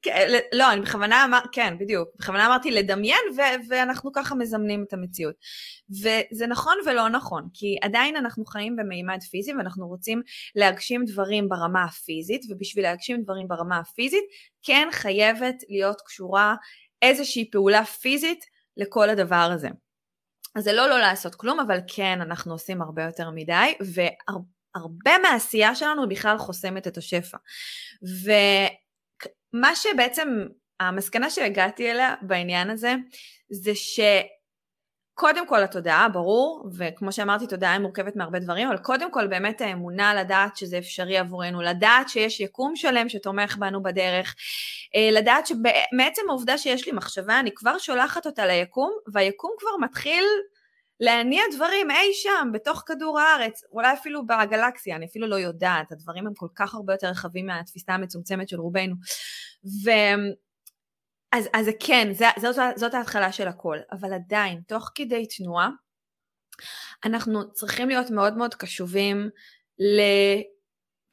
[0.03, 0.39] כן.
[0.59, 2.09] לא, אני בכוונה אמרתי, כן, בדיוק.
[2.19, 5.35] בכוונה אמרתי לדמיין, ו- ואנחנו ככה מזמנים את המציאות.
[5.91, 10.23] וזה נכון ולא נכון, כי עדיין אנחנו חיים במימד פיזי, ואנחנו רוצים
[10.55, 14.25] להגשים דברים ברמה הפיזית, ובשביל להגשים דברים ברמה הפיזית,
[14.63, 16.55] כן חייבת להיות קשורה
[17.03, 18.45] איזושהי פעולה פיזית
[18.77, 19.69] לכל הדבר הזה.
[20.55, 24.58] אז זה לא לא לעשות כלום, אבל כן, אנחנו עושים הרבה יותר מדי, והרבה
[25.23, 27.39] מהעשייה שלנו בכלל חוסמת את השפע.
[29.53, 30.29] ומה שבעצם,
[30.81, 32.95] המסקנה שהגעתי אליה בעניין הזה,
[33.51, 34.01] זה ש...
[35.19, 39.61] קודם כל התודעה, ברור, וכמו שאמרתי, תודעה היא מורכבת מהרבה דברים, אבל קודם כל באמת
[39.61, 44.35] האמונה לדעת שזה אפשרי עבורנו, לדעת שיש יקום שלם שתומך בנו בדרך,
[44.97, 50.25] אה, לדעת שמעצם העובדה שיש לי מחשבה, אני כבר שולחת אותה ליקום, והיקום כבר מתחיל
[51.01, 56.27] להניע דברים אי שם, בתוך כדור הארץ, אולי אפילו בגלקסיה, אני אפילו לא יודעת, הדברים
[56.27, 58.95] הם כל כך הרבה יותר רחבים מהתפיסה המצומצמת של רובנו.
[59.85, 59.91] ו...
[61.33, 65.71] אז, אז כן, זה, זאת, זאת ההתחלה של הכל, אבל עדיין, תוך כדי תנועה,
[67.05, 69.31] אנחנו צריכים להיות מאוד מאוד קשובים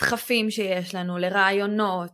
[0.02, 2.12] לדחפים שיש לנו, לרעיונות,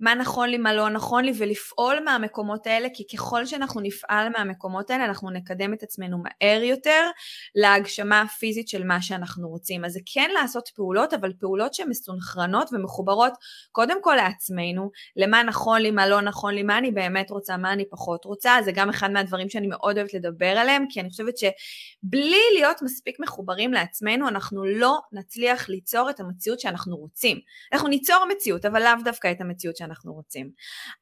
[0.00, 4.90] מה נכון לי, מה לא נכון לי, ולפעול מהמקומות האלה, כי ככל שאנחנו נפעל מהמקומות
[4.90, 7.10] האלה, אנחנו נקדם את עצמנו מהר יותר
[7.54, 9.84] להגשמה הפיזית של מה שאנחנו רוצים.
[9.84, 13.32] אז זה כן לעשות פעולות, אבל פעולות שהן מסונכרנות ומחוברות
[13.72, 17.72] קודם כל לעצמנו, למה נכון לי, מה לא נכון לי, מה אני באמת רוצה, מה
[17.72, 21.34] אני פחות רוצה, זה גם אחד מהדברים שאני מאוד אוהבת לדבר עליהם, כי אני חושבת
[21.38, 27.38] שבלי להיות מספיק מחוברים לעצמנו, אנחנו לא נצליח ליצור את המציאות שאנחנו רוצים.
[27.72, 30.50] אנחנו ניצור מציאות, אבל לאו דווקא את המציאות שאנחנו שאנחנו רוצים.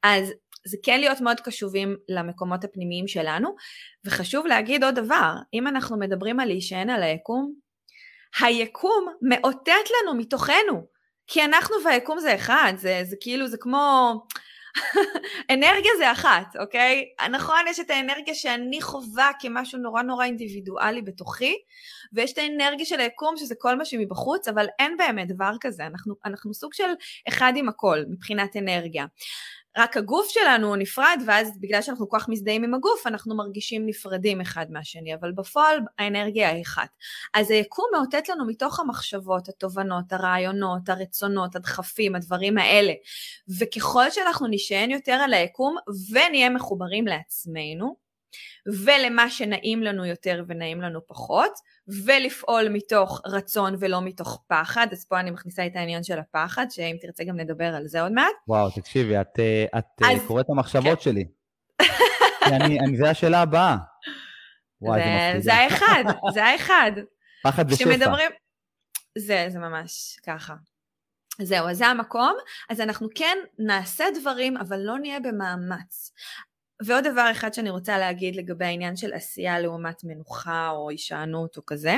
[0.03, 0.33] אז
[0.65, 3.55] זה כן להיות מאוד קשובים למקומות הפנימיים שלנו,
[4.05, 7.53] וחשוב להגיד עוד דבר, אם אנחנו מדברים על להישען על היקום,
[8.39, 9.71] היקום מאותת
[10.01, 10.87] לנו מתוכנו,
[11.27, 14.13] כי אנחנו והיקום זה אחד, זה, זה כאילו, זה כמו...
[15.53, 17.05] אנרגיה זה אחת, אוקיי?
[17.31, 21.55] נכון, יש את האנרגיה שאני חווה כמשהו נורא נורא אינדיבידואלי בתוכי,
[22.13, 26.15] ויש את האנרגיה של היקום שזה כל מה שמבחוץ, אבל אין באמת דבר כזה, אנחנו,
[26.25, 26.89] אנחנו סוג של
[27.27, 29.05] אחד עם הכל מבחינת אנרגיה.
[29.77, 33.85] רק הגוף שלנו הוא נפרד, ואז בגלל שאנחנו כל כך מזדהים עם הגוף, אנחנו מרגישים
[33.85, 36.89] נפרדים אחד מהשני, אבל בפועל האנרגיה היא אחת.
[37.33, 42.93] אז היקום מאותת לנו מתוך המחשבות, התובנות, הרעיונות, הרצונות, הדחפים, הדברים האלה.
[43.59, 45.75] וככל שאנחנו נשען יותר על היקום
[46.11, 48.06] ונהיה מחוברים לעצמנו,
[48.85, 51.51] ולמה שנעים לנו יותר ונעים לנו פחות,
[52.05, 56.95] ולפעול מתוך רצון ולא מתוך פחד, אז פה אני מכניסה את העניין של הפחד, שאם
[57.01, 58.33] תרצה גם נדבר על זה עוד מעט.
[58.47, 60.27] וואו, תקשיבי, את, אה, את אה, אז...
[60.27, 61.03] קוראת את המחשבות כן.
[61.03, 61.25] שלי.
[62.55, 63.77] אני, אני, זה השאלה הבאה.
[64.81, 66.91] וואי, זה, זה זה האחד, זה האחד.
[67.43, 67.83] פחד ושפע.
[67.83, 68.29] שמדברים...
[69.17, 70.53] זה, זה ממש ככה.
[71.41, 72.33] זהו, אז זה המקום,
[72.69, 76.11] אז אנחנו כן נעשה דברים, אבל לא נהיה במאמץ.
[76.85, 81.65] ועוד דבר אחד שאני רוצה להגיד לגבי העניין של עשייה לעומת מנוחה או הישענות או
[81.65, 81.95] כזה,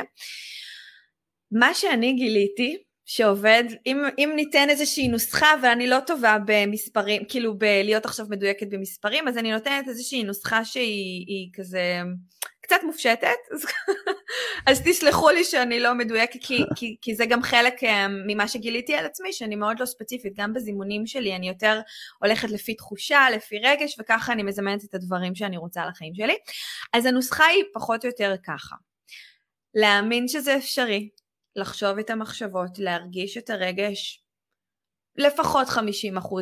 [1.52, 8.06] מה שאני גיליתי שעובד, אם, אם ניתן איזושהי נוסחה ואני לא טובה במספרים, כאילו בלהיות
[8.06, 12.02] עכשיו מדויקת במספרים, אז אני נותנת איזושהי נוסחה שהיא כזה
[12.62, 13.66] קצת מופשטת, אז,
[14.68, 18.96] אז תסלחו לי שאני לא מדויקת, כי, כי, כי זה גם חלק אה, ממה שגיליתי
[18.96, 21.80] על עצמי, שאני מאוד לא ספציפית, גם בזימונים שלי אני יותר
[22.24, 26.36] הולכת לפי תחושה, לפי רגש, וככה אני מזמנת את הדברים שאני רוצה לחיים שלי.
[26.94, 28.76] אז הנוסחה היא פחות או יותר ככה,
[29.76, 31.10] להאמין שזה אפשרי,
[31.56, 34.24] לחשוב את המחשבות, להרגיש את הרגש,
[35.18, 35.80] לפחות 50%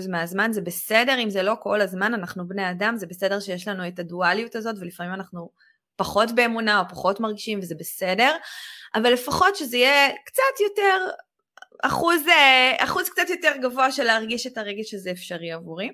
[0.09, 3.87] מהזמן, זה בסדר אם זה לא כל הזמן, אנחנו בני אדם, זה בסדר שיש לנו
[3.87, 5.49] את הדואליות הזאת ולפעמים אנחנו
[5.95, 8.35] פחות באמונה או פחות מרגישים וזה בסדר,
[8.95, 10.97] אבל לפחות שזה יהיה קצת יותר,
[11.83, 15.89] אחוז, אה, אחוז קצת יותר גבוה של להרגיש את הרגש שזה אפשרי עבורי.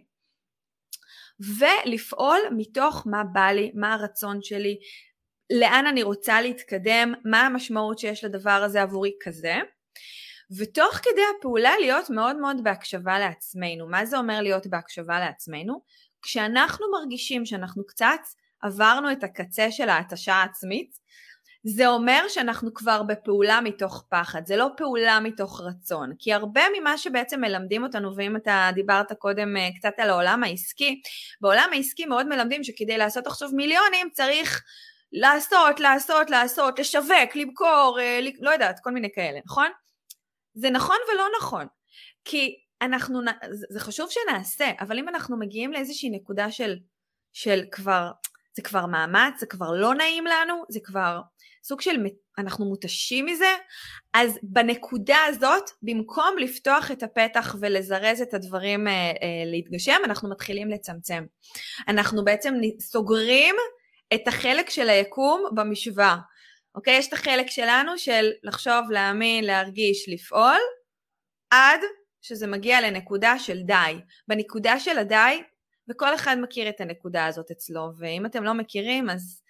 [1.39, 4.78] ולפעול מתוך מה בא לי, מה הרצון שלי,
[5.52, 9.56] לאן אני רוצה להתקדם, מה המשמעות שיש לדבר הזה עבורי כזה.
[10.58, 13.88] ותוך כדי הפעולה להיות מאוד מאוד בהקשבה לעצמנו.
[13.88, 15.82] מה זה אומר להיות בהקשבה לעצמנו?
[16.22, 18.20] כשאנחנו מרגישים שאנחנו קצת
[18.62, 21.04] עברנו את הקצה של ההתשה העצמית,
[21.66, 26.98] זה אומר שאנחנו כבר בפעולה מתוך פחד, זה לא פעולה מתוך רצון, כי הרבה ממה
[26.98, 31.02] שבעצם מלמדים אותנו, ואם אתה דיברת קודם אה, קצת על העולם העסקי,
[31.42, 34.64] בעולם העסקי מאוד מלמדים שכדי לעשות עכשיו מיליונים צריך
[35.13, 39.67] לעשות, לעשות, לעשות, לשווק, למכור, אה, לא יודעת, כל מיני כאלה, נכון?
[40.54, 41.67] זה נכון ולא נכון,
[42.26, 43.21] כי אנחנו,
[43.69, 46.76] זה חשוב שנעשה, אבל אם אנחנו מגיעים לאיזושהי נקודה של,
[47.34, 48.12] של כבר
[48.56, 51.21] זה כבר מאמץ, זה כבר לא נעים לנו, זה כבר
[51.63, 51.95] סוג של
[52.38, 53.56] אנחנו מותשים מזה,
[54.13, 60.69] אז בנקודה הזאת, במקום לפתוח את הפתח ולזרז את הדברים אה, אה, להתגשם, אנחנו מתחילים
[60.69, 61.23] לצמצם.
[61.88, 63.56] אנחנו בעצם סוגרים
[64.15, 66.17] את החלק של היקום במשוואה.
[66.76, 66.97] אוקיי?
[66.97, 70.60] יש את החלק שלנו של לחשוב, להאמין, להרגיש, לפעול,
[71.52, 71.80] עד
[72.21, 73.95] שזה מגיע לנקודה של די.
[74.28, 75.43] בנקודה של הדי,
[75.89, 79.41] וכל אחד מכיר את הנקודה הזאת אצלו, ואם אתם לא מכירים, אז,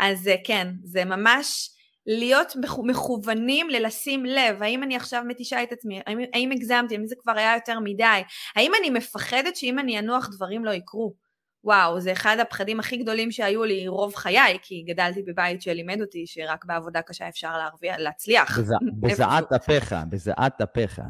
[0.00, 1.70] אז כן, זה ממש
[2.06, 2.52] להיות
[2.84, 7.32] מכוונים ללשים לב, האם אני עכשיו מתישה את עצמי, האם, האם הגזמתי, האם זה כבר
[7.38, 8.22] היה יותר מדי,
[8.56, 11.27] האם אני מפחדת שאם אני אנוח דברים לא יקרו.
[11.68, 16.26] וואו, זה אחד הפחדים הכי גדולים שהיו לי רוב חיי, כי גדלתי בבית שלימד אותי
[16.26, 18.58] שרק בעבודה קשה אפשר להרוויח, להצליח.
[19.00, 21.00] בזעת אפיך, בזעת אפיך.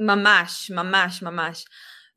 [0.00, 1.64] ממש, ממש, ממש.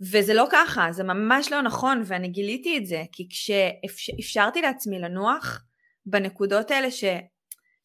[0.02, 5.64] וזה לא ככה, זה ממש לא נכון, ואני גיליתי את זה, כי כשאפשרתי לעצמי לנוח
[6.06, 7.04] בנקודות האלה ש...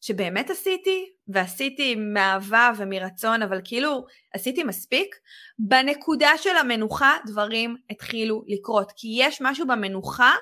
[0.05, 5.15] שבאמת עשיתי, ועשיתי מאהבה ומרצון, אבל כאילו עשיתי מספיק,
[5.59, 8.91] בנקודה של המנוחה דברים התחילו לקרות.
[8.95, 10.33] כי יש משהו במנוחה,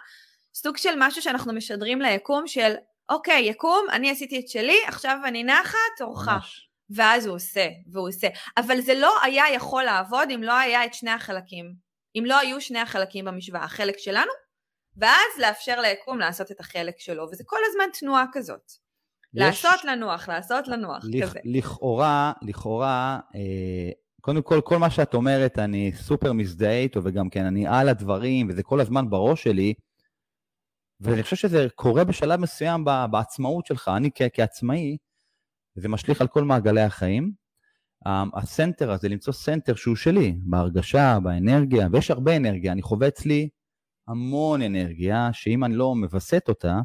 [0.54, 2.74] סוג של משהו שאנחנו משדרים ליקום של,
[3.10, 6.30] אוקיי, יקום, אני עשיתי את שלי, עכשיו אני נחה, תורך.
[6.90, 8.28] ואז הוא עושה, והוא עושה.
[8.58, 11.74] אבל זה לא היה יכול לעבוד אם לא היה את שני החלקים.
[12.16, 14.32] אם לא היו שני החלקים במשוואה, החלק שלנו,
[14.98, 18.83] ואז לאפשר ליקום לעשות את החלק שלו, וזה כל הזמן תנועה כזאת.
[19.34, 21.40] לעשות לנוח, לעשות לנוח, לכ- כזה.
[21.44, 23.90] לכאורה, לכאורה, אה,
[24.22, 28.50] קודם כל, כל מה שאת אומרת, אני סופר מזדהה איתו, וגם כן, אני על הדברים,
[28.50, 29.74] וזה כל הזמן בראש שלי,
[31.00, 33.92] ואני חושב שזה קורה בשלב מסוים בעצמאות שלך.
[33.98, 34.98] אני כ- כעצמאי,
[35.76, 37.32] זה משליך על כל מעגלי החיים.
[38.34, 43.50] ה center הזה, למצוא center שהוא שלי, בהרגשה, באנרגיה, ויש הרבה אנרגיה, אני חווה אצלי
[44.08, 46.80] המון אנרגיה, שאם אני לא מווסת אותה,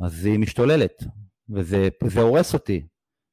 [0.00, 1.02] אז היא משתוללת.
[1.50, 2.86] וזה הורס אותי.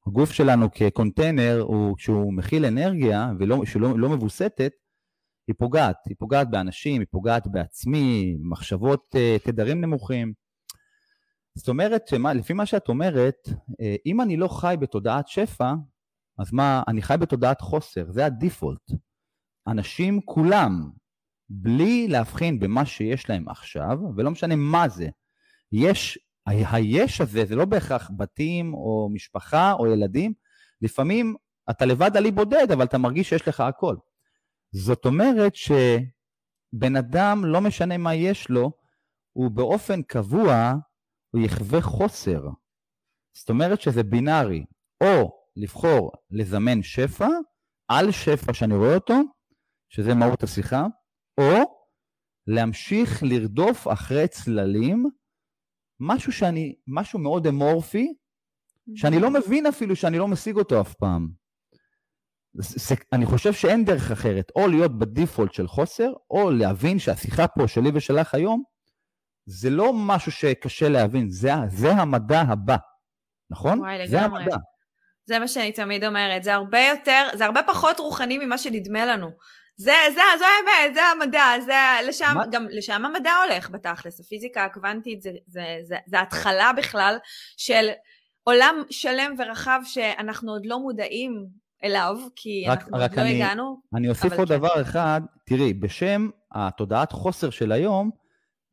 [0.07, 4.71] הגוף שלנו כקונטיינר, הוא, כשהוא מכיל אנרגיה ושהוא לא, לא מווסתת,
[5.47, 5.95] היא פוגעת.
[6.07, 10.33] היא פוגעת באנשים, היא פוגעת בעצמי, מחשבות, אה, תדרים נמוכים.
[11.55, 13.49] זאת אומרת, שמה, לפי מה שאת אומרת,
[13.81, 15.73] אה, אם אני לא חי בתודעת שפע,
[16.39, 18.91] אז מה, אני חי בתודעת חוסר, זה הדיפולט.
[19.67, 20.89] אנשים כולם,
[21.49, 25.09] בלי להבחין במה שיש להם עכשיו, ולא משנה מה זה,
[25.71, 26.19] יש
[26.49, 30.33] היש הזה זה לא בהכרח בתים או משפחה או ילדים,
[30.81, 31.35] לפעמים
[31.69, 33.95] אתה לבד עלי בודד, אבל אתה מרגיש שיש לך הכל.
[34.71, 38.71] זאת אומרת שבן אדם, לא משנה מה יש לו,
[39.33, 40.73] הוא באופן קבוע,
[41.31, 42.41] הוא יחווה חוסר.
[43.33, 44.65] זאת אומרת שזה בינארי,
[45.03, 47.27] או לבחור לזמן שפע,
[47.87, 49.21] על שפע שאני רואה אותו,
[49.89, 50.85] שזה מהות השיחה,
[51.37, 51.79] או
[52.47, 55.05] להמשיך לרדוף אחרי צללים
[55.99, 58.13] משהו שאני, משהו מאוד אמורפי,
[58.95, 61.27] שאני לא מבין אפילו שאני לא משיג אותו אף פעם.
[62.53, 67.67] זה, אני חושב שאין דרך אחרת, או להיות בדיפולט של חוסר, או להבין שהשיחה פה
[67.67, 68.63] שלי ושלך היום,
[69.45, 72.77] זה לא משהו שקשה להבין, זה, זה המדע הבא,
[73.49, 73.79] נכון?
[73.79, 74.43] וואי, זה לגמרי.
[74.43, 74.57] המדע.
[75.25, 79.29] זה מה שאני תמיד אומרת, זה הרבה יותר, זה הרבה פחות רוחני ממה שנדמה לנו.
[79.79, 82.43] זה, זה, זו האמת, זה המדע, זה, לשם, מה?
[82.51, 87.17] גם לשם המדע הולך בתכלס, הפיזיקה הקוונטית זה, זה, זה, זה התחלה בכלל
[87.57, 87.89] של
[88.43, 91.45] עולם שלם ורחב שאנחנו עוד לא מודעים
[91.83, 93.81] אליו, כי רק, אנחנו רק עוד לא אני, לא הגענו.
[93.95, 94.57] אני אוסיף עוד כן.
[94.57, 98.11] דבר אחד, תראי, בשם התודעת חוסר של היום,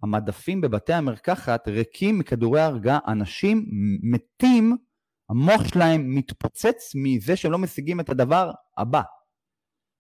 [0.03, 3.67] המדפים בבתי המרקחת ריקים מכדורי הרגעה, אנשים
[4.03, 4.77] מתים,
[5.31, 9.03] המוח שלהם מתפוצץ מזה שהם לא משיגים את הדבר הבא.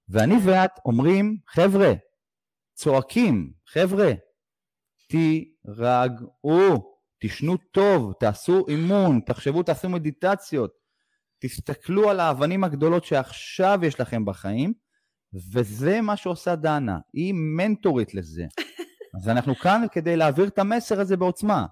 [0.08, 1.92] ואני ואת אומרים, חבר'ה,
[2.74, 4.12] צועקים, חבר'ה,
[5.08, 10.70] תירגעו, תשנו טוב, תעשו אימון, תחשבו, תעשו מדיטציות,
[11.38, 14.72] תסתכלו על האבנים הגדולות שעכשיו יש לכם בחיים,
[15.52, 18.44] וזה מה שעושה דנה, היא מנטורית לזה.
[19.16, 21.66] אז אנחנו כאן כדי להעביר את המסר הזה בעוצמה.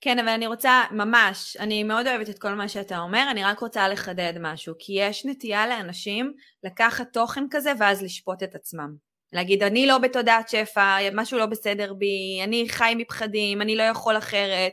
[0.00, 3.58] כן, אבל אני רוצה, ממש, אני מאוד אוהבת את כל מה שאתה אומר, אני רק
[3.58, 6.32] רוצה לחדד משהו, כי יש נטייה לאנשים
[6.64, 8.94] לקחת תוכן כזה ואז לשפוט את עצמם.
[9.32, 14.18] להגיד, אני לא בתודעת שפע, משהו לא בסדר בי, אני חי מפחדים, אני לא יכול
[14.18, 14.72] אחרת,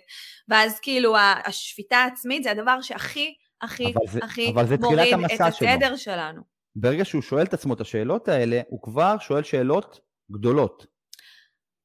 [0.50, 5.98] ואז כאילו השפיטה העצמית זה הדבר שהכי, הכי, זה, הכי מוריד את שלו.
[5.98, 6.42] שלנו.
[6.76, 10.00] ברגע שהוא שואל את עצמו את השאלות האלה, הוא כבר שואל שאלות
[10.32, 10.86] גדולות.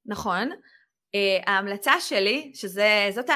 [0.07, 0.51] נכון,
[1.47, 3.27] ההמלצה שלי, שזה, זאת,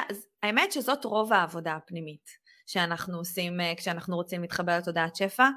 [0.43, 5.47] האמת שזאת רוב העבודה הפנימית שאנחנו עושים uh, כשאנחנו רוצים להתחבר לתודעת שפע,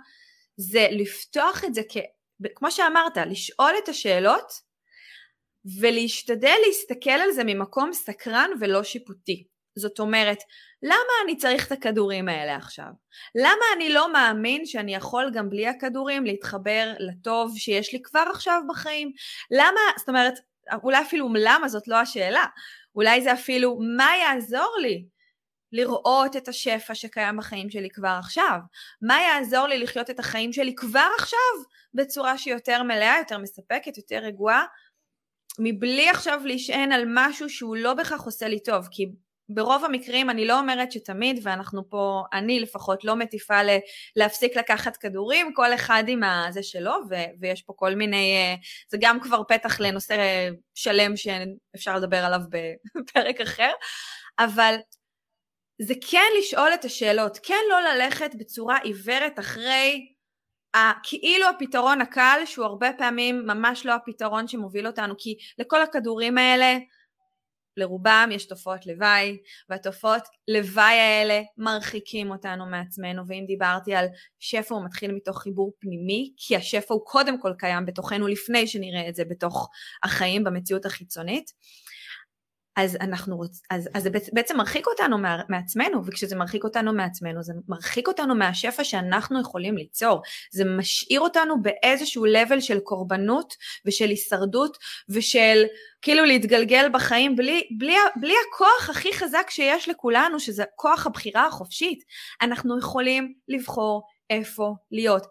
[0.57, 1.97] זה לפתוח את זה כ...
[2.55, 4.53] כמו שאמרת, לשאול את השאלות
[5.81, 9.47] ולהשתדל להסתכל על זה ממקום סקרן ולא שיפוטי.
[9.79, 10.39] זאת אומרת,
[10.83, 12.89] למה אני צריך את הכדורים האלה עכשיו?
[13.35, 18.61] למה אני לא מאמין שאני יכול גם בלי הכדורים להתחבר לטוב שיש לי כבר עכשיו
[18.69, 19.13] בחיים?
[19.51, 20.35] למה, זאת אומרת,
[20.83, 22.45] אולי אפילו למה זאת לא השאלה,
[22.95, 25.05] אולי זה אפילו מה יעזור לי
[25.73, 28.59] לראות את השפע שקיים בחיים שלי כבר עכשיו?
[29.03, 33.97] מה יעזור לי לחיות את החיים שלי כבר עכשיו בצורה שהיא יותר מלאה, יותר מספקת,
[33.97, 34.65] יותר רגועה,
[35.59, 39.07] מבלי עכשיו להישען על משהו שהוא לא בהכרח עושה לי טוב, כי
[39.55, 43.61] ברוב המקרים אני לא אומרת שתמיד, ואנחנו פה, אני לפחות לא מטיפה
[44.17, 48.55] להפסיק לקחת כדורים, כל אחד עם הזה שלו, ו, ויש פה כל מיני, אה,
[48.89, 50.17] זה גם כבר פתח לנושא
[50.75, 52.41] שלם שאפשר לדבר עליו
[52.95, 53.71] בפרק אחר,
[54.39, 54.75] אבל
[55.83, 60.07] זה כן לשאול את השאלות, כן לא ללכת בצורה עיוורת אחרי
[61.03, 66.79] כאילו הפתרון הקל, שהוא הרבה פעמים ממש לא הפתרון שמוביל אותנו, כי לכל הכדורים האלה,
[67.77, 74.07] לרובם יש תופעות לוואי, והתופעות לוואי האלה מרחיקים אותנו מעצמנו, ואם דיברתי על
[74.39, 79.09] שפע הוא מתחיל מתוך חיבור פנימי, כי השפע הוא קודם כל קיים בתוכנו לפני שנראה
[79.09, 79.69] את זה בתוך
[80.03, 81.51] החיים, במציאות החיצונית.
[82.81, 83.63] אז אנחנו רוצ...
[83.71, 88.35] אז, אז זה בעצם מרחיק אותנו מה, מעצמנו, וכשזה מרחיק אותנו מעצמנו, זה מרחיק אותנו
[88.35, 90.23] מהשפע שאנחנו יכולים ליצור.
[90.53, 93.55] זה משאיר אותנו באיזשהו level של קורבנות
[93.87, 95.65] ושל הישרדות ושל
[96.03, 102.05] כאילו להתגלגל בחיים בלי, בלי, בלי הכוח הכי חזק שיש לכולנו, שזה כוח הבחירה החופשית.
[102.43, 105.27] אנחנו יכולים לבחור איפה להיות.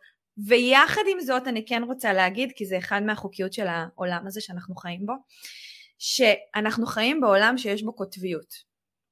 [0.47, 4.75] ויחד עם זאת אני כן רוצה להגיד, כי זה אחד מהחוקיות של העולם הזה שאנחנו
[4.75, 5.13] חיים בו,
[5.99, 8.53] שאנחנו חיים בעולם שיש בו קוטביות,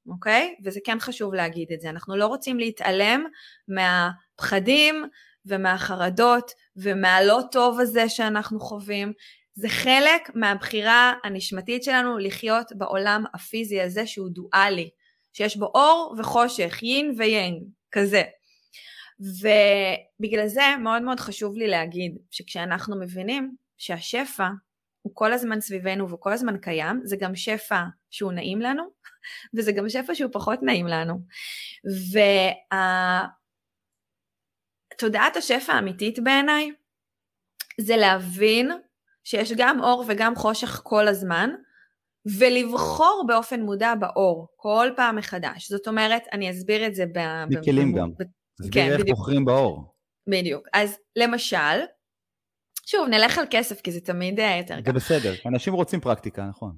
[0.08, 0.54] אוקיי?
[0.64, 1.90] וזה כן חשוב להגיד את זה.
[1.90, 3.24] אנחנו לא רוצים להתעלם
[3.68, 5.04] מהפחדים
[5.46, 9.12] ומהחרדות ומהלא טוב הזה שאנחנו חווים.
[9.54, 14.90] זה חלק מהבחירה הנשמתית שלנו לחיות בעולם הפיזי הזה שהוא דואלי,
[15.32, 18.22] שיש בו אור וחושך, יין ויאנג, כזה.
[19.20, 24.48] ובגלל זה מאוד מאוד חשוב לי להגיד שכשאנחנו מבינים שהשפע
[25.08, 28.82] הוא כל הזמן סביבנו והוא כל הזמן קיים, זה גם שפע שהוא נעים לנו,
[29.56, 31.14] וזה גם שפע שהוא פחות נעים לנו.
[34.94, 36.70] ותודעת השפע האמיתית בעיניי,
[37.80, 38.70] זה להבין
[39.24, 41.50] שיש גם אור וגם חושך כל הזמן,
[42.38, 45.68] ולבחור באופן מודע באור, כל פעם מחדש.
[45.68, 47.18] זאת אומרת, אני אסביר את זה ב...
[47.50, 48.10] בכלים גם.
[48.60, 49.94] תסביר כן, איך בוחרים באור.
[50.30, 50.66] בדיוק.
[50.72, 51.78] אז למשל,
[52.90, 54.82] שוב, נלך על כסף, כי זה תמיד אה, יותר קל.
[54.84, 56.76] זה בסדר, אנשים רוצים פרקטיקה, נכון.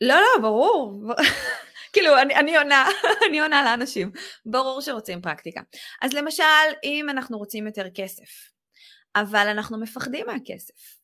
[0.00, 1.02] לא, לא, ברור.
[1.92, 2.88] כאילו, אני, אני עונה,
[3.28, 4.12] אני עונה לאנשים.
[4.46, 5.60] ברור שרוצים פרקטיקה.
[6.02, 6.42] אז למשל,
[6.84, 8.50] אם אנחנו רוצים יותר כסף,
[9.16, 10.99] אבל אנחנו מפחדים מהכסף,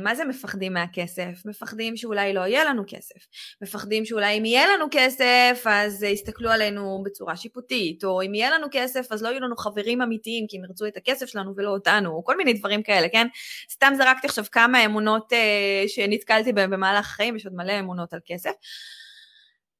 [0.00, 1.42] מה זה מפחדים מהכסף?
[1.44, 3.26] מפחדים שאולי לא יהיה לנו כסף.
[3.62, 8.66] מפחדים שאולי אם יהיה לנו כסף אז יסתכלו עלינו בצורה שיפוטית, או אם יהיה לנו
[8.70, 12.10] כסף אז לא יהיו לנו חברים אמיתיים כי הם ירצו את הכסף שלנו ולא אותנו,
[12.10, 13.26] או כל מיני דברים כאלה, כן?
[13.70, 18.20] סתם זרקתי עכשיו כמה אמונות uh, שנתקלתי בהן במהלך החיים, יש עוד מלא אמונות על
[18.26, 18.52] כסף.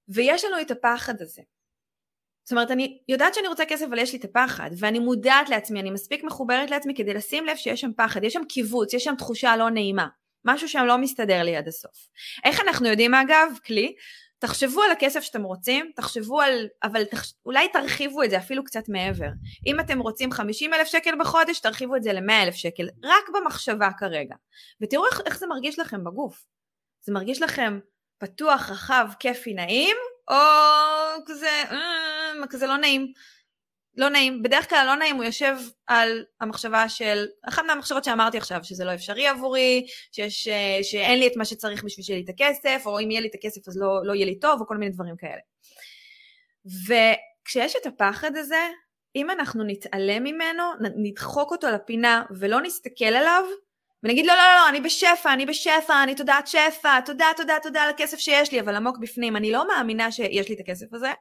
[0.08, 1.42] ויש לנו את הפחד הזה.
[2.44, 5.80] זאת אומרת, אני יודעת שאני רוצה כסף, אבל יש לי את הפחד, ואני מודעת לעצמי,
[5.80, 9.14] אני מספיק מחוברת לעצמי כדי לשים לב שיש שם פחד, יש שם קיבוץ, יש שם
[9.18, 10.06] תחושה לא נעימה,
[10.44, 12.08] משהו שם לא מסתדר לי עד הסוף.
[12.44, 13.94] איך אנחנו יודעים אגב, כלי,
[14.38, 17.32] תחשבו על הכסף שאתם רוצים, תחשבו על, אבל תחש...
[17.46, 19.28] אולי תרחיבו את זה אפילו קצת מעבר.
[19.66, 23.88] אם אתם רוצים 50 אלף שקל בחודש, תרחיבו את זה ל-100 אלף שקל, רק במחשבה
[23.98, 24.34] כרגע.
[24.80, 26.44] ותראו איך, איך זה מרגיש לכם בגוף.
[27.00, 27.78] זה מרגיש לכם
[28.18, 29.96] פתוח, רחב, כיפי, נעים,
[30.30, 30.36] או
[31.26, 32.13] כזה, אה,
[32.50, 33.12] כזה לא נעים.
[33.96, 38.60] לא נעים, בדרך כלל לא נעים, הוא יושב על המחשבה של, אחת מהמחשבות שאמרתי עכשיו,
[38.62, 42.28] שזה לא אפשרי עבורי, שיש, אה, שאין לי את מה שצריך בשביל שיהיה לי את
[42.28, 44.76] הכסף, או אם יהיה לי את הכסף אז לא, לא יהיה לי טוב, או כל
[44.76, 45.40] מיני דברים כאלה.
[46.66, 48.68] וכשיש את הפחד הזה,
[49.16, 50.62] אם אנחנו נתעלם ממנו,
[50.96, 53.44] נדחוק אותו לפינה ולא נסתכל עליו,
[54.04, 57.90] ונגיד לא, לא, לא, אני בשפע, אני בשפע, אני תודעת שפע, תודה, תודה, תודה על
[57.90, 61.12] הכסף שיש לי, אבל עמוק בפנים, אני לא מאמינה שיש לי את הכסף הזה,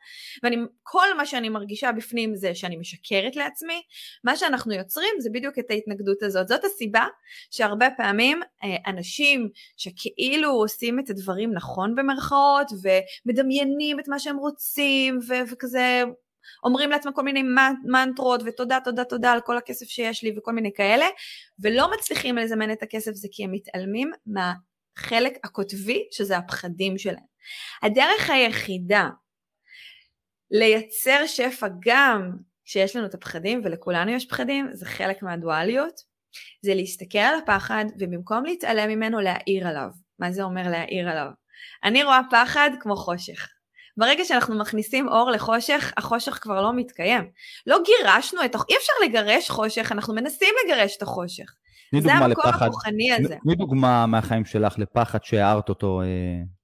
[0.44, 3.82] וכל מה שאני מרגישה בפנים זה שאני משקרת לעצמי,
[4.24, 6.48] מה שאנחנו יוצרים זה בדיוק את ההתנגדות הזאת.
[6.48, 7.06] זאת הסיבה
[7.52, 12.68] שהרבה פעמים אה, אנשים שכאילו עושים את הדברים נכון במרכאות,
[13.26, 15.20] ומדמיינים את מה שהם רוצים,
[15.52, 16.04] וכזה
[16.64, 17.44] אומרים לעצמם כל מיני
[17.86, 21.06] מנטרות ותודה תודה תודה על כל הכסף שיש לי וכל מיני כאלה
[21.60, 27.34] ולא מצליחים לזמן את הכסף זה כי הם מתעלמים מהחלק הקוטבי שזה הפחדים שלהם.
[27.84, 29.10] הדרך היחידה
[30.52, 32.32] לייצר שפע גם
[32.66, 36.14] כשיש לנו את הפחדים ולכולנו יש פחדים זה חלק מהדואליות
[36.62, 39.90] זה להסתכל על הפחד ובמקום להתעלם ממנו להעיר עליו
[40.20, 41.28] מה זה אומר להעיר עליו?
[41.84, 43.48] אני רואה פחד כמו חושך.
[43.98, 47.30] ברגע שאנחנו מכניסים אור לחושך, החושך כבר לא מתקיים.
[47.68, 51.46] לא גירשנו את החושך, אי אפשר לגרש חושך, אנחנו מנסים לגרש את החושך.
[52.02, 53.36] זה המקום לפחד, הכוחני הזה.
[53.44, 56.08] תני דוגמה מהחיים שלך לפחד שהערת אותו, אה,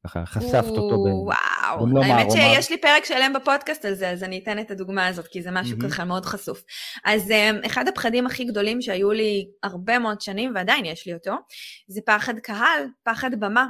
[0.06, 0.96] ככה חשפת אותו.
[1.26, 5.08] וואו, לא האמת שיש לי פרק שלם בפודקאסט על זה, אז אני אתן את הדוגמה
[5.08, 6.64] הזאת, כי זה משהו ככה מאוד חשוף.
[7.06, 11.34] אז אה, אחד הפחדים הכי גדולים שהיו לי הרבה מאוד שנים, ועדיין יש לי אותו,
[11.88, 13.66] זה פחד קהל, פחד במה.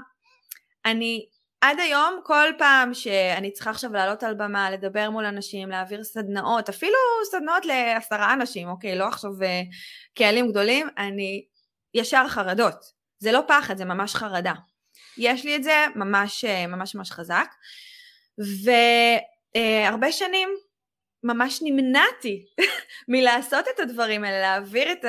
[0.86, 1.26] אני
[1.62, 6.70] עד היום, כל פעם שאני צריכה עכשיו לעלות על במה, לדבר מול אנשים, להעביר סדנאות,
[6.70, 6.98] אפילו
[7.32, 9.62] סדנאות לעשרה אנשים, אוקיי, לא עכשיו אה,
[10.16, 11.46] קהלים גדולים, אני
[11.94, 12.76] ישר חרדות.
[13.20, 14.54] זה לא פחד, זה ממש חרדה.
[15.18, 17.48] יש לי את זה ממש אה, ממש ממש חזק.
[19.56, 20.50] והרבה אה, שנים
[21.24, 22.46] ממש נמנעתי
[23.12, 25.06] מלעשות את הדברים האלה, להעביר את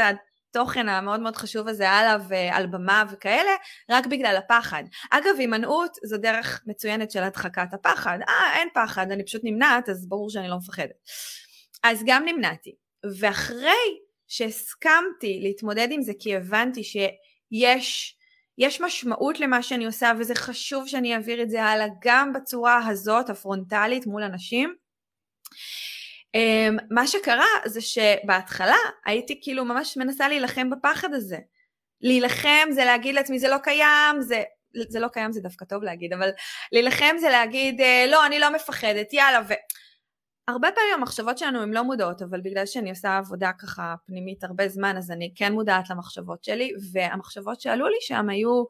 [0.51, 3.51] התוכן המאוד מאוד חשוב הזה הלאה ועל במה וכאלה,
[3.90, 4.84] רק בגלל הפחד.
[5.11, 8.18] אגב, הימנעות זו דרך מצוינת של הדחקת הפחד.
[8.28, 10.96] אה, אין פחד, אני פשוט נמנעת, אז ברור שאני לא מפחדת.
[11.82, 12.74] אז גם נמנעתי.
[13.20, 13.98] ואחרי
[14.28, 18.16] שהסכמתי להתמודד עם זה כי הבנתי שיש
[18.59, 23.30] יש משמעות למה שאני עושה וזה חשוב שאני אעביר את זה הלאה גם בצורה הזאת
[23.30, 24.74] הפרונטלית מול אנשים
[26.35, 31.39] אמ, מה שקרה זה שבהתחלה הייתי כאילו ממש מנסה להילחם בפחד הזה.
[32.01, 34.43] להילחם זה להגיד לעצמי זה לא קיים, זה,
[34.89, 36.31] זה לא קיים זה דווקא טוב להגיד, אבל
[36.72, 39.53] להילחם זה להגיד אה, לא אני לא מפחדת יאללה ו...
[40.49, 44.68] הרבה פעמים המחשבות שלנו הן לא מודעות, אבל בגלל שאני עושה עבודה ככה פנימית הרבה
[44.68, 48.64] זמן, אז אני כן מודעת למחשבות שלי, והמחשבות שעלו לי שם היו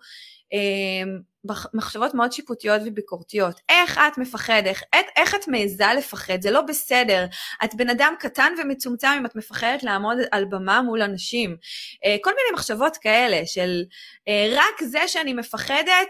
[1.75, 3.61] מחשבות מאוד שיפוטיות וביקורתיות.
[3.69, 4.67] איך את מפחדת?
[4.67, 4.83] איך,
[5.17, 6.43] איך את מעיזה לפחד?
[6.43, 7.27] זה לא בסדר.
[7.65, 11.57] את בן אדם קטן ומצומצם אם את מפחדת לעמוד על במה מול אנשים.
[12.05, 13.83] אה, כל מיני מחשבות כאלה של
[14.29, 16.09] אה, רק זה שאני מפחדת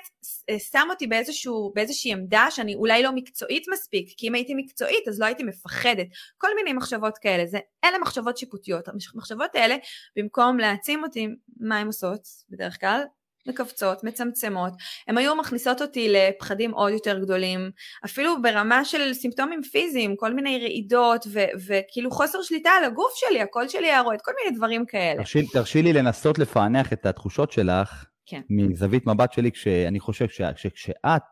[0.50, 5.08] אה, שם אותי באיזשהו, באיזושהי עמדה שאני אולי לא מקצועית מספיק, כי אם הייתי מקצועית
[5.08, 6.06] אז לא הייתי מפחדת.
[6.38, 7.46] כל מיני מחשבות כאלה.
[7.46, 8.88] זה, אלה מחשבות שיפוטיות.
[9.14, 9.76] המחשבות האלה,
[10.16, 11.28] במקום להעצים אותי,
[11.60, 13.00] מה הן עושות בדרך כלל?
[13.48, 14.72] מכווצות, מצמצמות,
[15.08, 17.70] הן היו מכניסות אותי לפחדים עוד יותר גדולים,
[18.04, 23.40] אפילו ברמה של סימפטומים פיזיים, כל מיני רעידות ו- וכאילו חוסר שליטה על הגוף שלי,
[23.40, 25.18] הקול שלי היה רועד, כל מיני דברים כאלה.
[25.18, 28.40] תרשי, תרשי לי לנסות לפענח את התחושות שלך, כן.
[28.50, 30.26] מזווית מבט שלי, כשאני חושב
[30.56, 31.22] שכשאת,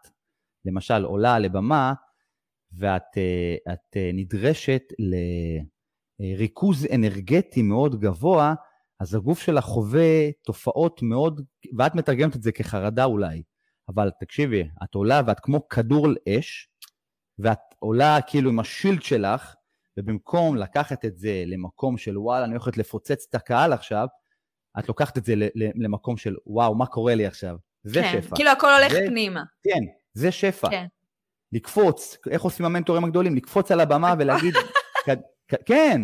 [0.64, 1.92] למשל, עולה לבמה,
[2.78, 4.82] ואת אה, את אה, נדרשת
[6.20, 8.54] לריכוז אנרגטי מאוד גבוה,
[9.00, 11.40] אז הגוף שלך חווה תופעות מאוד,
[11.78, 13.42] ואת מתרגמת את זה כחרדה אולי,
[13.88, 16.68] אבל תקשיבי, את עולה ואת כמו כדור אש,
[17.38, 19.54] ואת עולה כאילו עם השילד שלך,
[19.98, 24.06] ובמקום לקחת את זה למקום של וואלה, אני הולכת לפוצץ את הקהל עכשיו,
[24.78, 27.56] את לוקחת את זה למקום של וואו, מה קורה לי עכשיו?
[27.84, 28.36] זה כן, שפע.
[28.36, 29.42] כאילו הכל הולך זה, פנימה.
[29.62, 29.80] כן,
[30.14, 30.70] זה שפע.
[30.70, 30.86] כן.
[31.52, 33.36] לקפוץ, איך עושים המנטורים הגדולים?
[33.36, 34.54] לקפוץ על הבמה ולהגיד,
[35.66, 36.02] כן,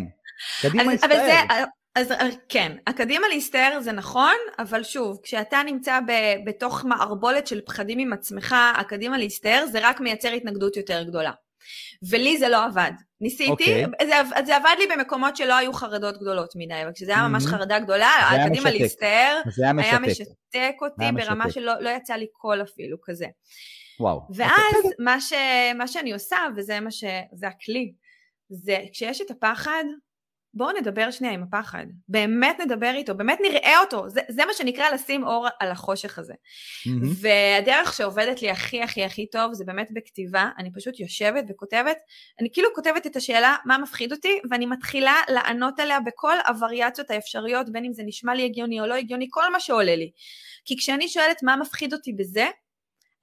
[0.61, 1.11] קדימה ישראל.
[1.11, 1.65] אבל זה,
[1.95, 6.11] אז אה, כן, הקדימה להסתער זה נכון, אבל שוב, כשאתה נמצא ב,
[6.45, 11.31] בתוך מערבולת של פחדים עם עצמך, הקדימה להסתער זה רק מייצר התנגדות יותר גדולה.
[12.09, 12.91] ולי זה לא עבד.
[13.21, 13.85] ניסיתי, okay.
[13.85, 13.85] אוקיי.
[14.07, 17.47] זה, זה עבד לי במקומות שלא היו חרדות גדולות מדי, אבל כשזה היה ממש mm-hmm.
[17.47, 21.59] חרדה גדולה, הקדימה להסתער, היה, היה משתק אותי היה ברמה משתק.
[21.59, 23.25] שלא לא יצא לי קול אפילו כזה.
[23.99, 24.21] וואו.
[24.35, 25.33] ואז מה, ש,
[25.77, 27.03] מה שאני עושה, וזה מה ש...
[27.33, 27.93] זה הכלי,
[28.49, 29.83] זה כשיש את הפחד,
[30.55, 34.89] בואו נדבר שנייה עם הפחד, באמת נדבר איתו, באמת נראה אותו, זה, זה מה שנקרא
[34.89, 36.33] לשים אור על החושך הזה.
[36.33, 36.91] Mm-hmm.
[37.21, 41.97] והדרך שעובדת לי הכי הכי הכי טוב זה באמת בכתיבה, אני פשוט יושבת וכותבת,
[42.39, 47.71] אני כאילו כותבת את השאלה מה מפחיד אותי, ואני מתחילה לענות עליה בכל הווריאציות האפשריות,
[47.71, 50.11] בין אם זה נשמע לי הגיוני או לא הגיוני, כל מה שעולה לי.
[50.65, 52.47] כי כשאני שואלת מה מפחיד אותי בזה,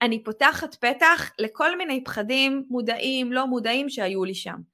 [0.02, 4.71] אני פותחת פתח לכל מיני פחדים מודעים, לא מודעים שהיו לי שם.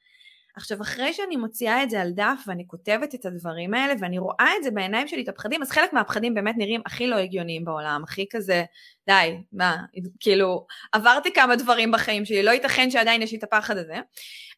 [0.59, 4.51] עכשיו אחרי שאני מוציאה את זה על דף ואני כותבת את הדברים האלה ואני רואה
[4.59, 8.03] את זה בעיניים שלי את הפחדים אז חלק מהפחדים באמת נראים הכי לא הגיוניים בעולם
[8.05, 8.65] הכי כזה
[9.07, 9.77] די מה
[10.21, 13.97] כאילו עברתי כמה דברים בחיים שלי לא ייתכן שעדיין יש לי את הפחד הזה.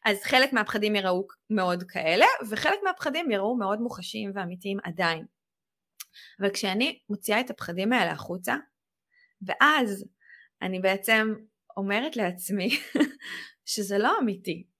[0.05, 5.25] אז חלק מהפחדים יראו מאוד כאלה וחלק מהפחדים יראו מאוד מוחשיים ואמיתיים עדיין.
[6.39, 8.55] אבל כשאני מוציאה את הפחדים האלה החוצה
[9.47, 10.05] ואז
[10.61, 11.33] אני בעצם
[11.77, 12.69] אומרת לעצמי
[13.65, 14.70] שזה לא אמיתי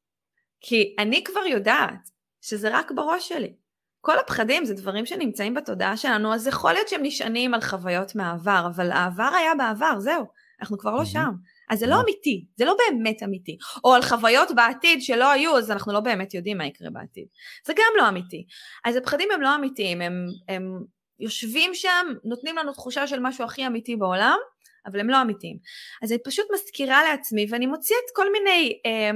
[0.61, 2.09] כי אני כבר יודעת
[2.41, 3.53] שזה רק בראש שלי.
[4.01, 8.67] כל הפחדים זה דברים שנמצאים בתודעה שלנו, אז יכול להיות שהם נשענים על חוויות מהעבר,
[8.75, 10.25] אבל העבר היה בעבר, זהו,
[10.61, 11.31] אנחנו כבר לא שם.
[11.69, 13.57] אז זה לא אמיתי, זה לא באמת אמיתי.
[13.83, 17.25] או על חוויות בעתיד שלא היו, אז אנחנו לא באמת יודעים מה יקרה בעתיד.
[17.65, 18.45] זה גם לא אמיתי.
[18.85, 20.83] אז הפחדים הם לא אמיתיים, הם, הם
[21.19, 24.37] יושבים שם, נותנים לנו תחושה של משהו הכי אמיתי בעולם,
[24.85, 25.57] אבל הם לא אמיתיים.
[26.03, 29.11] אז אני פשוט מזכירה לעצמי ואני מוציאה את כל מיני אה,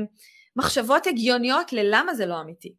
[0.55, 2.75] מחשבות הגיוניות ללמה זה לא אמיתי.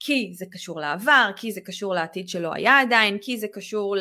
[0.00, 3.96] כי זה קשור לעבר, כי זה קשור לעתיד שלא היה עדיין, כי זה קשור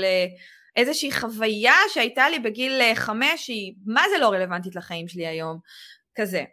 [0.76, 5.60] לאיזושהי חוויה שהייתה לי בגיל חמש שהיא מה זה לא רלוונטית לחיים שלי היום,
[6.16, 6.44] כזה.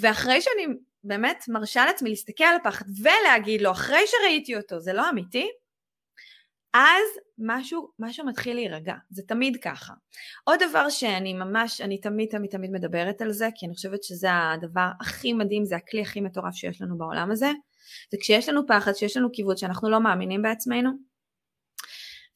[0.00, 0.66] ואחרי שאני
[1.04, 5.48] באמת מרשה לעצמי להסתכל על הפחד ולהגיד לו אחרי שראיתי אותו זה לא אמיתי,
[6.74, 7.04] אז
[7.38, 9.94] משהו, משהו מתחיל להירגע, זה תמיד ככה.
[10.44, 14.28] עוד דבר שאני ממש, אני תמיד תמיד תמיד מדברת על זה, כי אני חושבת שזה
[14.32, 17.50] הדבר הכי מדהים, זה הכלי הכי מטורף שיש לנו בעולם הזה,
[18.10, 20.90] זה כשיש לנו פחד, כשיש לנו קיבוץ, שאנחנו לא מאמינים בעצמנו,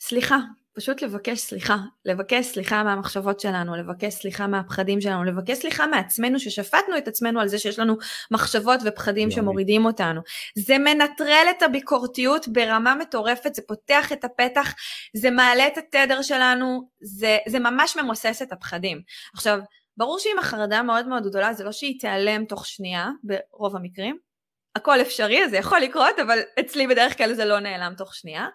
[0.01, 0.39] סליחה,
[0.79, 6.99] פשוט לבקש סליחה, לבקש סליחה מהמחשבות שלנו, לבקש סליחה מהפחדים שלנו, לבקש סליחה מעצמנו ששפטנו
[6.99, 7.97] את עצמנו על זה שיש לנו
[8.31, 10.21] מחשבות ופחדים שמורידים אותנו.
[10.59, 14.75] זה מנטרל את הביקורתיות ברמה מטורפת, זה פותח את הפתח,
[15.17, 19.01] זה מעלה את התדר שלנו, זה, זה ממש ממוסס את הפחדים.
[19.35, 19.59] עכשיו,
[19.97, 24.19] ברור שאם החרדה מאוד מאוד גדולה, זה לא שהיא תיעלם תוך שנייה, ברוב המקרים,
[24.79, 28.47] הכל אפשרי, זה יכול לקרות, אבל אצלי בדרך כלל זה לא נעלם תוך שנייה,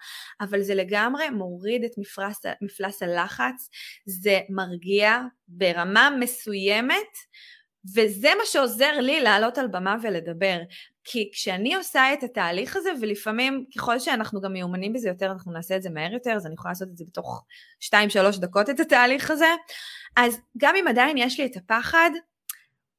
[0.42, 3.70] אבל זה לגמרי מוריד את מפלס, מפלס הלחץ,
[4.06, 7.18] זה מרגיע ברמה מסוימת,
[7.96, 10.58] וזה מה שעוזר לי לעלות על במה ולדבר.
[11.04, 15.76] כי כשאני עושה את התהליך הזה, ולפעמים ככל שאנחנו גם מיומנים בזה יותר, אנחנו נעשה
[15.76, 17.46] את זה מהר יותר, אז אני יכולה לעשות את זה בתוך
[17.84, 19.50] 2-3 דקות את התהליך הזה,
[20.16, 22.10] אז גם אם עדיין יש לי את הפחד,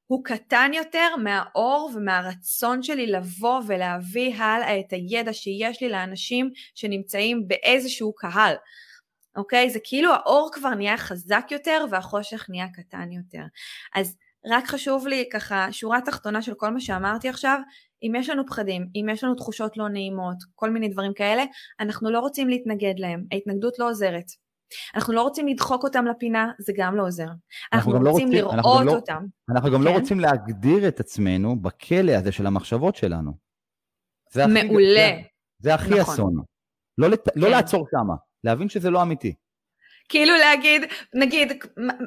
[0.06, 7.48] הוא קטן יותר מהאור ומהרצון שלי לבוא ולהביא הלאה את הידע שיש לי לאנשים שנמצאים
[7.48, 8.54] באיזשהו קהל.
[9.36, 9.70] אוקיי?
[9.70, 13.42] זה כאילו האור כבר נהיה חזק יותר והחושך נהיה קטן יותר.
[13.94, 17.60] אז רק חשוב לי ככה שורה תחתונה של כל מה שאמרתי עכשיו,
[18.02, 21.44] אם יש לנו פחדים, אם יש לנו תחושות לא נעימות, כל מיני דברים כאלה,
[21.80, 24.43] אנחנו לא רוצים להתנגד להם, ההתנגדות לא עוזרת.
[24.94, 27.28] אנחנו לא רוצים לדחוק אותם לפינה, זה גם לא עוזר.
[27.72, 29.24] אנחנו, אנחנו לא רוצים לא רוצים לראות אנחנו לא, אותם.
[29.50, 29.94] אנחנו גם לא כן?
[29.94, 33.32] לא רוצים להגדיר את עצמנו בכלא הזה של המחשבות שלנו.
[34.32, 35.12] זה הכי, מעולה.
[35.16, 35.22] זה,
[35.58, 36.14] זה הכי נכון.
[36.14, 36.32] אסון.
[36.98, 37.40] לא, לת, לא כן.
[37.40, 38.14] לא לעצור שמה,
[38.44, 39.34] להבין שזה לא אמיתי.
[40.08, 40.82] כאילו להגיד,
[41.14, 41.52] נגיד,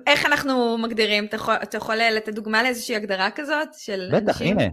[0.08, 4.60] איך אנחנו מגדירים, אתה יכול, אתה יכול לתת דוגמה לאיזושהי הגדרה כזאת של בטח, אנשים?
[4.60, 4.70] הנה.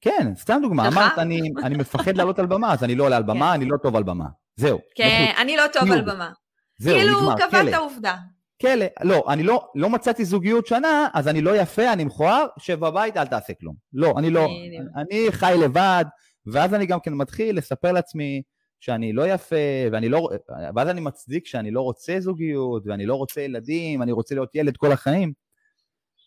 [0.00, 3.22] כן, סתם דוגמה, אמרת, אני, אני מפחד לעלות על במה, אז אני לא עולה על
[3.22, 3.60] במה, כן.
[3.60, 4.26] אני לא טוב על במה.
[4.56, 4.78] זהו.
[4.94, 6.30] כן, אני לא טוב על במה.
[6.78, 8.16] זהו, כאילו נגמר, כאילו קבעת עובדה.
[8.60, 12.80] כלא, לא, אני לא, לא מצאתי זוגיות שנה, אז אני לא יפה, אני מכוער, שב
[12.80, 13.74] בבית, אל תעשה כלום.
[13.92, 16.04] לא, אני לא, אני, אני חי לבד,
[16.46, 18.42] ואז אני גם כן מתחיל לספר לעצמי
[18.80, 19.56] שאני לא יפה,
[19.92, 20.28] ואני לא,
[20.76, 24.76] ואז אני מצדיק שאני לא רוצה זוגיות, ואני לא רוצה ילדים, אני רוצה להיות ילד
[24.76, 25.32] כל החיים,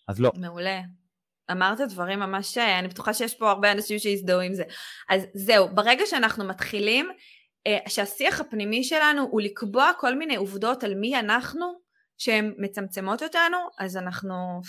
[0.08, 0.32] אז לא.
[0.36, 0.82] מעולה.
[1.52, 4.64] אמרת דברים ממש, אני בטוחה שיש פה הרבה אנשים שיזדהו עם זה.
[5.10, 7.16] אז זהו, ברגע שאנחנו מתחילים אה,
[7.88, 11.80] שהשיח הפנימי שלנו הוא לקבוע כל מיני עובדות על מי אנחנו
[12.18, 14.62] שהן מצמצמות אותנו, אז אנחנו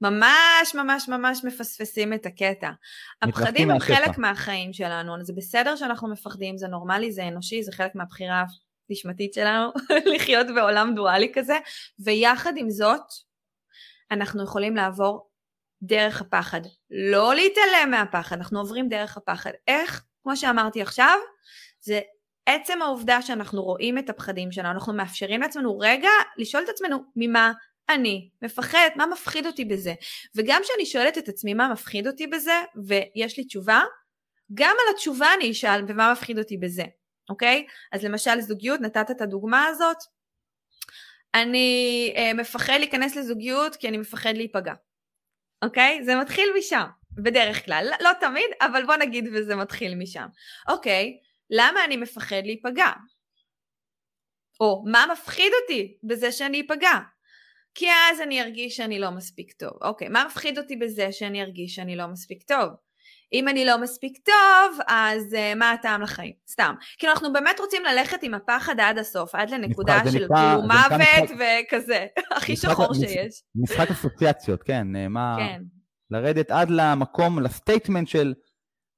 [0.00, 2.70] ממש ממש ממש מפספסים את הקטע.
[3.22, 7.94] הפחדים הם חלק מהחיים שלנו, זה בסדר שאנחנו מפחדים, זה נורמלי, זה אנושי, זה חלק
[7.94, 8.44] מהבחירה
[8.90, 9.70] הנשמתית שלנו
[10.14, 11.58] לחיות בעולם דואלי כזה,
[12.04, 13.02] ויחד עם זאת,
[14.10, 15.30] אנחנו יכולים לעבור
[15.82, 16.60] דרך הפחד.
[16.90, 19.50] לא להתעלם מהפחד, אנחנו עוברים דרך הפחד.
[19.68, 20.04] איך?
[20.22, 21.18] כמו שאמרתי עכשיו,
[21.80, 22.00] זה
[22.46, 27.52] עצם העובדה שאנחנו רואים את הפחדים שלנו, אנחנו מאפשרים לעצמנו רגע לשאול את עצמנו ממה
[27.88, 29.94] אני מפחדת, מה מפחיד אותי בזה.
[30.36, 33.82] וגם כשאני שואלת את עצמי מה מפחיד אותי בזה, ויש לי תשובה,
[34.54, 36.84] גם על התשובה אני אשאל ומה מפחיד אותי בזה,
[37.30, 37.66] אוקיי?
[37.92, 39.96] אז למשל זוגיות, נתת את הדוגמה הזאת,
[41.34, 44.74] אני אה, מפחד להיכנס לזוגיות כי אני מפחד להיפגע,
[45.62, 46.04] אוקיי?
[46.04, 50.26] זה מתחיל משם, בדרך כלל, לא, לא תמיד, אבל בוא נגיד וזה מתחיל משם.
[50.68, 51.18] אוקיי,
[51.50, 52.90] למה אני מפחד להיפגע?
[54.60, 56.98] או מה מפחיד אותי בזה שאני אפגע?
[57.74, 59.72] כי אז אני ארגיש שאני לא מספיק טוב.
[59.82, 62.68] אוקיי, מה מפחיד אותי בזה שאני ארגיש שאני לא מספיק טוב?
[63.32, 66.32] אם אני לא מספיק טוב, אז uh, מה הטעם לחיים?
[66.48, 66.74] סתם.
[66.98, 72.06] כאילו אנחנו באמת רוצים ללכת עם הפחד עד הסוף, עד לנקודה של כאילו מוות וכזה,
[72.36, 73.42] הכי שחור שיש.
[73.54, 74.86] משחק אסוציאציות, כן.
[75.08, 75.36] מה...
[75.38, 75.62] כן.
[76.10, 78.34] לרדת עד למקום, לסטייטמנט של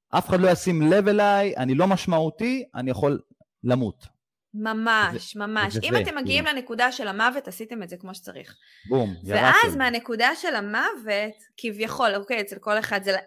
[0.09, 3.19] אף אחד לא ישים לב אליי, אני לא משמעותי, אני יכול
[3.63, 4.17] למות.
[4.53, 5.73] ממש, זה, ממש.
[5.73, 6.57] זה אם זה, אתם מגיעים כאילו.
[6.57, 8.55] לנקודה של המוות, עשיתם את זה כמו שצריך.
[8.89, 9.43] בום, ירדתם.
[9.43, 13.17] ואז מהנקודה של המוות, כביכול, אוקיי, אצל כל אחד זה...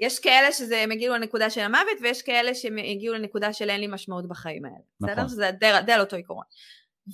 [0.00, 3.80] יש כאלה שזה הם הגיעו לנקודה של המוות, ויש כאלה שהם הגיעו לנקודה של אין
[3.80, 4.76] לי משמעות בחיים האלה.
[5.00, 5.14] נכון.
[5.14, 5.28] בסדר?
[5.28, 5.50] שזה
[5.86, 6.44] די על אותו עיקרון.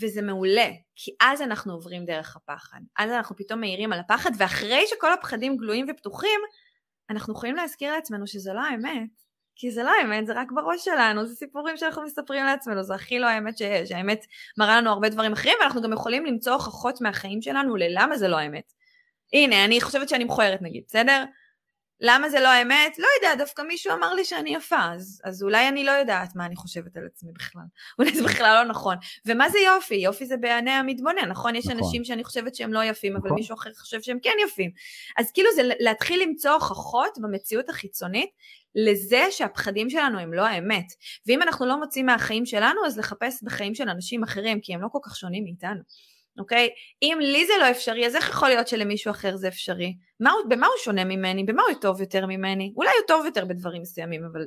[0.03, 2.79] וזה מעולה, כי אז אנחנו עוברים דרך הפחד.
[2.99, 6.41] אז אנחנו פתאום מאירים על הפחד, ואחרי שכל הפחדים גלויים ופתוחים,
[7.11, 9.11] אנחנו יכולים להזכיר לעצמנו שזה לא האמת,
[9.57, 13.19] כי זה לא האמת, זה רק בראש שלנו, זה סיפורים שאנחנו מספרים לעצמנו, זה הכי
[13.19, 14.27] לא האמת שיש, האמת
[14.59, 18.37] מראה לנו הרבה דברים אחרים, ואנחנו גם יכולים למצוא הוכחות מהחיים שלנו ללמה זה לא
[18.37, 18.73] האמת.
[19.33, 21.25] הנה, אני חושבת שאני מכוערת נגיד, בסדר?
[22.01, 22.99] למה זה לא האמת?
[22.99, 26.47] לא יודע, דווקא מישהו אמר לי שאני יפה, אז, אז אולי אני לא יודעת מה
[26.47, 27.63] אני חושבת על עצמי בכלל.
[27.99, 28.97] אולי זה בכלל לא נכון.
[29.27, 29.95] ומה זה יופי?
[29.95, 31.57] יופי זה בעיני המתבונן, נכון?
[31.57, 31.79] יש נכון.
[31.79, 33.29] אנשים שאני חושבת שהם לא יפים, נכון.
[33.29, 34.71] אבל מישהו אחר חושב שהם כן יפים.
[35.17, 38.31] אז כאילו זה להתחיל למצוא הוכחות במציאות החיצונית
[38.75, 40.87] לזה שהפחדים שלנו הם לא האמת.
[41.27, 44.89] ואם אנחנו לא מוצאים מהחיים שלנו, אז לחפש בחיים של אנשים אחרים, כי הם לא
[44.93, 45.81] כל כך שונים מאיתנו.
[46.39, 46.69] אוקיי?
[47.03, 49.95] אם לי זה לא אפשרי, אז איך יכול להיות שלמישהו אחר זה אפשרי?
[50.21, 51.45] מה, במה הוא שונה ממני?
[51.45, 52.73] במה הוא טוב יותר ממני?
[52.77, 54.47] אולי הוא טוב יותר בדברים מסוימים, אבל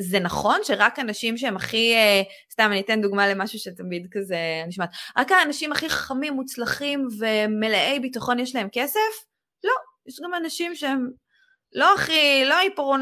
[0.00, 4.36] זה נכון שרק אנשים שהם הכי, אה, סתם אני אתן דוגמה למשהו שתמיד כזה
[4.66, 9.00] נשמעת, רק האנשים הכי חכמים, מוצלחים ומלאי ביטחון יש להם כסף?
[9.64, 9.72] לא,
[10.06, 11.10] יש גם אנשים שהם
[11.74, 12.54] לא הכי, לא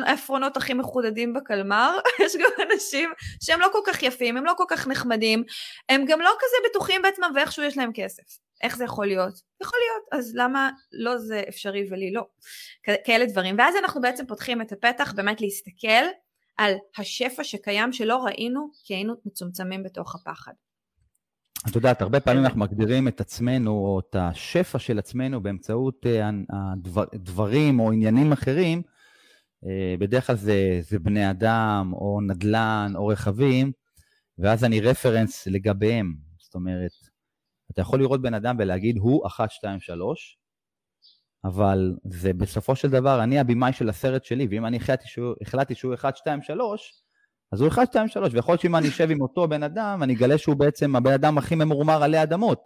[0.07, 3.11] העפרונות הכי מחודדים בקלמר, יש גם אנשים
[3.43, 5.45] שהם לא כל כך יפים, הם לא כל כך נחמדים,
[5.89, 8.23] הם גם לא כזה בטוחים בעצמם ואיכשהו יש להם כסף.
[8.63, 9.35] איך זה יכול להיות?
[9.63, 12.23] יכול להיות, אז למה לא זה אפשרי ולי לא?
[13.05, 13.55] כאלה דברים.
[13.59, 16.05] ואז אנחנו בעצם פותחים את הפתח באמת להסתכל
[16.57, 20.53] על השפע שקיים שלא ראינו כי היינו מצומצמים בתוך הפחד.
[21.71, 26.31] את יודעת, הרבה פעמים אנחנו מגדירים את עצמנו, או את השפע של עצמנו באמצעות אה,
[27.13, 28.83] הדברים או עניינים אחרים,
[29.67, 33.73] אה, בדרך כלל זה, זה בני אדם, או נדל"ן, או רכבים,
[34.39, 36.15] ואז אני רפרנס לגביהם.
[36.39, 36.91] זאת אומרת,
[37.73, 40.39] אתה יכול לראות בן אדם ולהגיד, הוא 1, 2, 3,
[41.45, 45.75] אבל זה בסופו של דבר, אני הבמאי של הסרט שלי, ואם אני החלטתי שהוא, החלטתי
[45.75, 47.02] שהוא 1, 2, 3,
[47.53, 50.15] אז הוא 1, 2, 3, ויכול להיות שאם אני אשב עם אותו בן אדם, אני
[50.15, 52.63] אגלה שהוא בעצם הבן אדם הכי ממורמר עלי אדמות.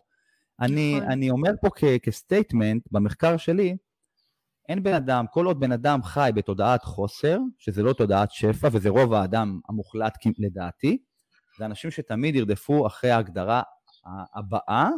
[0.61, 1.11] אני, נכון.
[1.11, 1.69] אני אומר פה
[2.03, 3.77] כסטייטמנט, במחקר שלי,
[4.69, 8.89] אין בן אדם, כל עוד בן אדם חי בתודעת חוסר, שזה לא תודעת שפע, וזה
[8.89, 10.99] רוב האדם המוחלט לדעתי,
[11.59, 13.63] זה אנשים שתמיד ירדפו אחרי ההגדרה
[14.35, 14.89] הבאה,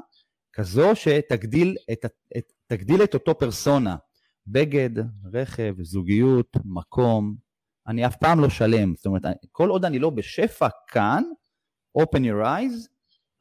[0.52, 2.04] כזו שתגדיל את,
[2.36, 3.96] את, תגדיל את אותו פרסונה.
[4.46, 4.90] בגד,
[5.32, 7.47] רכב, זוגיות, מקום,
[7.88, 8.94] אני אף פעם לא שלם.
[8.94, 9.22] זאת אומרת,
[9.52, 11.22] כל עוד אני לא בשפע כאן,
[11.98, 12.88] open your eyes,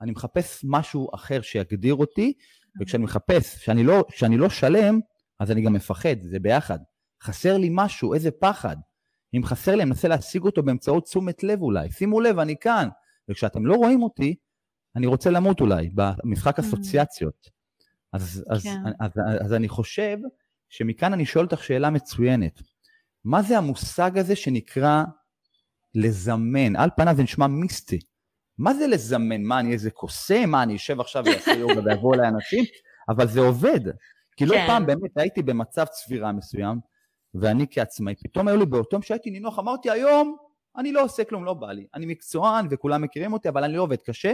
[0.01, 2.33] אני מחפש משהו אחר שיגדיר אותי,
[2.81, 4.99] וכשאני מחפש שאני לא, שאני לא שלם,
[5.39, 6.79] אז אני גם מפחד, זה ביחד.
[7.23, 8.75] חסר לי משהו, איזה פחד.
[9.33, 11.91] אם חסר לי, אני מנסה להשיג אותו באמצעות תשומת לב אולי.
[11.91, 12.89] שימו לב, אני כאן.
[13.29, 14.35] וכשאתם לא רואים אותי,
[14.95, 16.61] אני רוצה למות אולי, במשחק mm.
[16.61, 17.49] אסוציאציות.
[18.13, 18.69] אז, אז, כן.
[18.99, 20.17] אז, אז, אז אני חושב
[20.69, 22.61] שמכאן אני שואל אותך שאלה מצוינת.
[23.27, 25.03] מה זה המושג הזה שנקרא
[25.95, 26.75] לזמן?
[26.75, 27.99] על פניו זה נשמע מיסטי.
[28.57, 29.43] מה זה לזמן?
[29.43, 30.49] מה, אני איזה קוסם?
[30.49, 32.63] מה, אני אשב עכשיו ואעשה יוגה ויבואו אליי אנשים?
[33.09, 33.79] אבל זה עובד.
[34.37, 34.67] כי לא כן.
[34.67, 36.79] פעם באמת הייתי במצב צבירה מסוים,
[37.33, 40.37] ואני כעצמאי, פתאום היו לי באותו יום שהייתי נינוח, אמרתי היום,
[40.77, 41.87] אני לא עושה כלום, לא בא לי.
[41.93, 44.33] אני מקצוען וכולם מכירים אותי, אבל אני לא עובד קשה,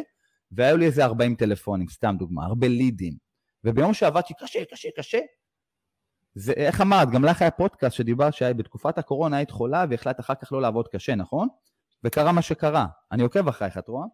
[0.52, 3.14] והיו לי איזה 40 טלפונים, סתם דוגמה, הרבה לידים.
[3.64, 5.20] וביום שעבדתי קשה, קשה, קשה,
[6.36, 10.52] זה, איך אמרת, גם לך היה פודקאסט שדיבר שבתקופת הקורונה היית חולה והחלטת אחר כך
[10.52, 11.48] לא לעבוד קשה, נכון?
[12.04, 12.86] וקרה מה שקרה.
[13.12, 14.06] אני עוקב אחרייך, את רואה?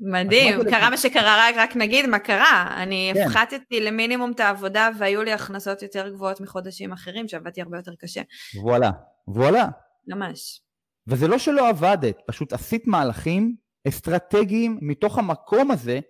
[0.00, 0.90] מדהים, קרה.
[0.90, 2.74] מה שקרה, רק, רק נגיד מה קרה.
[2.82, 3.20] אני כן.
[3.26, 8.22] הפחתתי למינימום את העבודה והיו לי הכנסות יותר גבוהות מחודשים אחרים שעבדתי הרבה יותר קשה.
[8.62, 8.90] וואלה,
[9.28, 9.68] וואלה.
[10.08, 10.62] ממש.
[11.06, 13.56] וזה לא שלא עבדת, פשוט עשית מהלכים
[13.88, 16.00] אסטרטגיים מתוך המקום הזה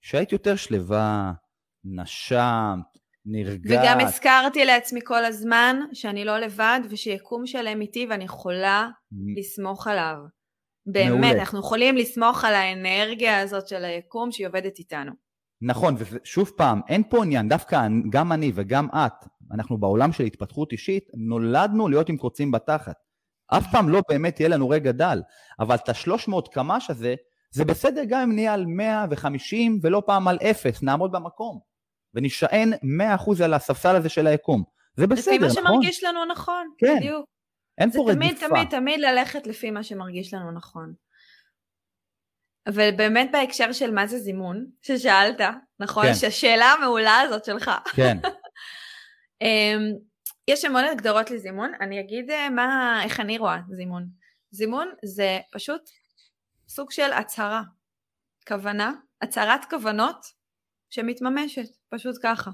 [0.00, 1.32] שהיית יותר שלווה,
[1.84, 2.91] נשמת,
[3.26, 3.82] נרגעת.
[3.82, 8.88] וגם הזכרתי לעצמי כל הזמן שאני לא לבד ושיקום שלם איתי ואני יכולה
[9.36, 10.16] לסמוך עליו.
[10.86, 11.32] באמת, מעולה.
[11.32, 15.12] אנחנו יכולים לסמוך על האנרגיה הזאת של היקום שהיא עובדת איתנו.
[15.62, 20.72] נכון, ושוב פעם, אין פה עניין, דווקא גם אני וגם את, אנחנו בעולם של התפתחות
[20.72, 22.96] אישית, נולדנו להיות עם קוצים בתחת.
[23.56, 25.22] אף פעם לא באמת יהיה לנו רגע דל,
[25.60, 27.14] אבל את השלוש מאות קמ"ש הזה,
[27.50, 31.71] זה בסדר גם אם נהיה על 150 ולא פעם על אפס, נעמוד במקום.
[32.14, 34.62] ונשען 100% על הספסל הזה של היקום.
[34.96, 35.48] זה בסדר, נכון?
[35.48, 36.96] לפי מה שמרגיש לנו נכון, כן.
[36.96, 37.26] בדיוק.
[37.78, 38.12] אין פה רדיפה.
[38.12, 40.92] זה תמיד, תמיד, תמיד ללכת לפי מה שמרגיש לנו נכון.
[42.66, 45.40] אבל באמת בהקשר של מה זה זימון, ששאלת,
[45.80, 46.06] נכון?
[46.06, 46.14] כן.
[46.14, 47.70] שהשאלה המעולה הזאת שלך.
[47.94, 48.18] כן.
[49.42, 49.92] אמ,
[50.48, 54.06] יש המון הגדרות לזימון, אני אגיד אה, מה, איך אני רואה זימון.
[54.50, 55.80] זימון זה פשוט
[56.68, 57.62] סוג של הצהרה,
[58.48, 58.92] כוונה,
[59.22, 60.41] הצהרת כוונות
[60.92, 62.50] שמתממשת, פשוט ככה.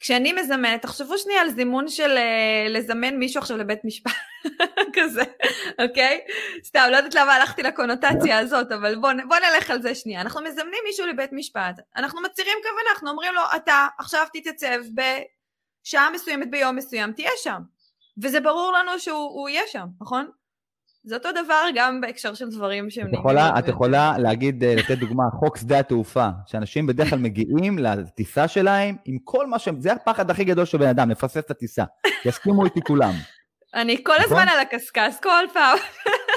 [0.00, 4.12] כשאני מזמנת, תחשבו שנייה על זימון של uh, לזמן מישהו עכשיו לבית משפט,
[4.96, 5.22] כזה,
[5.82, 6.20] אוקיי?
[6.64, 10.20] סתם, לא יודעת למה הלכתי לקונוטציה הזאת, אבל בוא, בוא נלך על זה שנייה.
[10.20, 16.10] אנחנו מזמנים מישהו לבית משפט, אנחנו מצהירים כוונה, אנחנו אומרים לו, אתה עכשיו תתייצב בשעה
[16.10, 17.60] מסוימת ביום מסוים, תהיה שם.
[18.22, 20.30] וזה ברור לנו שהוא יהיה שם, נכון?
[21.06, 23.06] זה אותו דבר גם בהקשר של דברים שהם...
[23.08, 27.78] את יכולה, את יכולה להגיד, אה, לתת דוגמה, חוק שדה התעופה, שאנשים בדרך כלל מגיעים
[27.78, 31.50] לטיסה שלהם עם כל מה שהם, זה הפחד הכי גדול של בן אדם, לפספס את
[31.50, 31.84] הטיסה.
[32.24, 33.12] יסכימו איתי כולם.
[33.74, 34.48] אני כל הזמן נכון?
[34.48, 35.78] על הקשקש, כל פעם.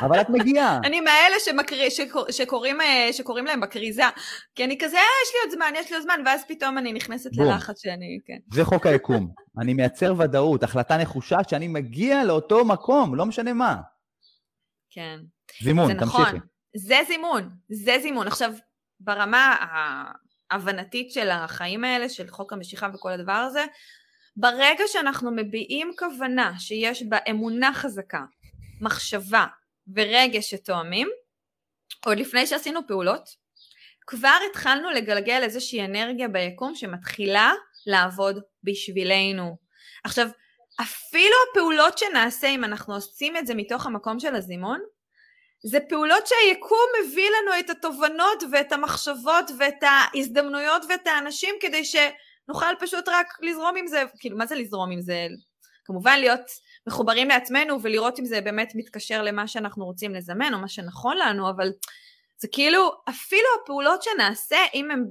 [0.01, 0.79] אבל את מגיעה.
[0.87, 4.03] אני מאלה שמקריא, שקור, שקוראים, אה, שקוראים להם בכריזה.
[4.55, 6.93] כי אני כזה, אה, יש לי עוד זמן, יש לי עוד זמן, ואז פתאום אני
[6.93, 7.45] נכנסת בום.
[7.45, 8.37] ללחץ שאני, כן.
[8.53, 9.29] זה חוק היקום.
[9.61, 13.75] אני מייצר ודאות, החלטה נחושה שאני מגיע לאותו מקום, לא משנה מה.
[14.89, 15.19] כן.
[15.63, 16.21] זימון, תמשיכי.
[16.21, 16.39] נכון.
[16.75, 18.27] זה זימון, זה זימון.
[18.27, 18.53] עכשיו,
[18.99, 19.55] ברמה
[20.51, 23.65] ההבנתית של החיים האלה, של חוק המשיכה וכל הדבר הזה,
[24.37, 28.23] ברגע שאנחנו מביעים כוונה שיש בה אמונה חזקה,
[28.81, 29.45] מחשבה
[29.95, 31.07] ורגש שתואמים,
[32.05, 33.29] עוד לפני שעשינו פעולות,
[34.07, 37.51] כבר התחלנו לגלגל איזושהי אנרגיה ביקום שמתחילה
[37.87, 39.57] לעבוד בשבילנו.
[40.03, 40.27] עכשיו,
[40.81, 44.79] אפילו הפעולות שנעשה אם אנחנו עושים את זה מתוך המקום של הזימון,
[45.63, 52.73] זה פעולות שהיקום מביא לנו את התובנות ואת המחשבות ואת ההזדמנויות ואת האנשים כדי שנוכל
[52.79, 55.27] פשוט רק לזרום עם זה, כאילו מה זה לזרום עם זה?
[55.85, 56.41] כמובן להיות
[56.87, 61.49] מחוברים לעצמנו ולראות אם זה באמת מתקשר למה שאנחנו רוצים לזמן או מה שנכון לנו,
[61.49, 61.69] אבל
[62.37, 65.05] זה כאילו אפילו הפעולות שנעשה אם הן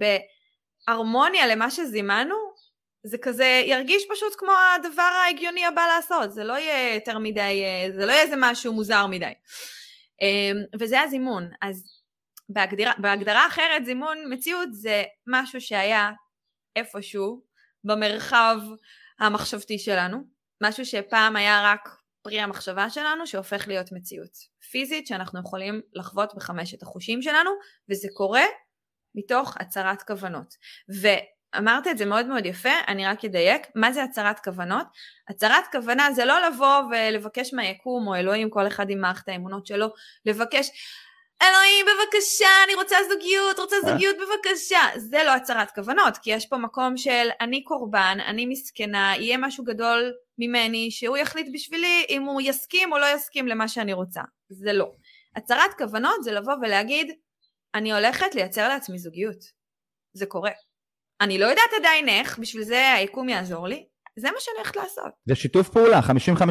[0.88, 2.34] בהרמוניה למה שזימנו,
[3.09, 7.62] זה כזה ירגיש פשוט כמו הדבר ההגיוני הבא לעשות, זה לא יהיה יותר מדי,
[7.94, 9.32] זה לא יהיה איזה משהו מוזר מדי.
[10.22, 11.84] אמ, וזה הזימון, אז
[12.48, 16.11] בהגדרה, בהגדרה אחרת זימון מציאות זה משהו שהיה
[16.76, 17.42] איפשהו
[17.84, 18.56] במרחב
[19.20, 20.18] המחשבתי שלנו,
[20.62, 21.88] משהו שפעם היה רק
[22.22, 24.36] פרי המחשבה שלנו שהופך להיות מציאות
[24.70, 27.50] פיזית שאנחנו יכולים לחוות בחמשת החושים שלנו
[27.90, 28.44] וזה קורה
[29.14, 30.54] מתוך הצהרת כוונות.
[31.55, 34.86] ואמרת את זה מאוד מאוד יפה, אני רק אדייק, מה זה הצהרת כוונות?
[35.28, 39.88] הצהרת כוונה זה לא לבוא ולבקש מהיקום או אלוהים, כל אחד עם מערכת האמונות שלו,
[40.26, 40.70] לבקש
[41.42, 43.92] אלוהים בבקשה אני רוצה זוגיות, רוצה אה?
[43.92, 44.80] זוגיות בבקשה.
[44.96, 49.64] זה לא הצהרת כוונות, כי יש פה מקום של אני קורבן, אני מסכנה, יהיה משהו
[49.64, 54.20] גדול ממני שהוא יחליט בשבילי אם הוא יסכים או לא יסכים למה שאני רוצה.
[54.49, 54.92] זה לא.
[55.36, 57.12] הצהרת כוונות זה לבוא ולהגיד
[57.74, 59.44] אני הולכת לייצר לעצמי זוגיות.
[60.12, 60.67] זה קורה.
[61.20, 63.84] אני לא יודעת עדיין איך, בשביל זה היקום יעזור לי,
[64.18, 65.12] זה מה שאני הולכת לעשות.
[65.28, 66.42] זה שיתוף פעולה, 50-50.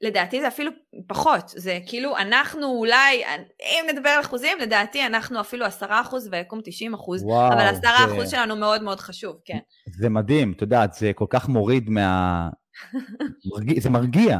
[0.00, 0.70] לדעתי זה אפילו
[1.06, 3.22] פחות, זה כאילו אנחנו אולי,
[3.60, 8.14] אם נדבר על אחוזים, לדעתי אנחנו אפילו עשרה אחוז ויקום תשעים אחוז, אבל עשרה זה...
[8.14, 9.58] אחוז שלנו מאוד מאוד חשוב, כן.
[9.98, 12.48] זה מדהים, את יודעת, זה כל כך מוריד מה...
[13.54, 14.38] מרגיע, זה מרגיע,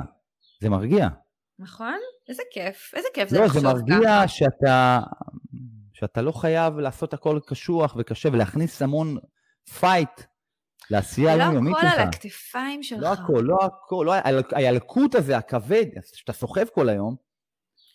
[0.62, 1.08] זה מרגיע.
[1.58, 1.98] נכון?
[2.28, 3.72] איזה כיף, איזה כיף זה לא, לחשוב ככה.
[3.72, 4.28] לא, זה מרגיע ככה.
[4.28, 5.00] שאתה,
[5.94, 9.16] שאתה לא חייב לעשות הכל קשוח וקשה ולהכניס המון
[9.80, 10.20] fight
[10.90, 11.84] לעשייה היומיומית שלך.
[11.84, 13.02] לא הכל על הכתפיים שלך.
[13.02, 14.14] לא הכל, לא הכל, לא,
[14.56, 17.16] הילקוט הזה, הכבד, שאתה סוחב כל היום,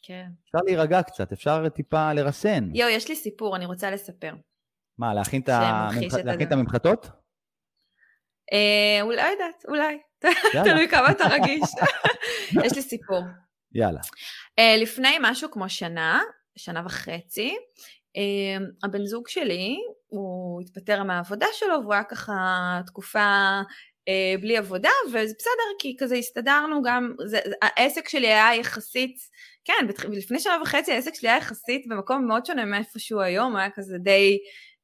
[0.03, 0.27] כן.
[0.45, 2.69] אפשר להירגע קצת, אפשר טיפה לרסן.
[2.73, 4.33] יואו, יש לי סיפור, אני רוצה לספר.
[4.97, 5.41] מה, להכין
[6.41, 7.09] את הממחטות?
[8.53, 9.99] אה, אולי, לא יודעת, אולי.
[10.71, 11.69] תלוי כמה אתה רגיש.
[12.65, 13.21] יש לי סיפור.
[13.71, 13.99] יאללה.
[14.59, 16.21] אה, לפני משהו כמו שנה,
[16.55, 17.55] שנה וחצי,
[18.17, 19.77] אה, הבן זוג שלי,
[20.07, 22.33] הוא התפטר מהעבודה שלו והוא היה ככה
[22.85, 23.59] תקופה
[24.07, 29.17] אה, בלי עבודה וזה בסדר כי כזה הסתדרנו גם, זה, העסק שלי היה יחסית,
[29.65, 33.69] כן, לפני שנה וחצי העסק שלי היה יחסית במקום מאוד שונה מאיפה שהוא היום, היה
[33.75, 34.37] כזה די,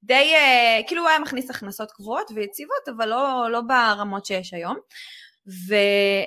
[0.03, 4.77] די, אה, כאילו הוא היה מכניס הכנסות קבועות ויציבות אבל לא, לא ברמות שיש היום.
[5.47, 5.75] ו...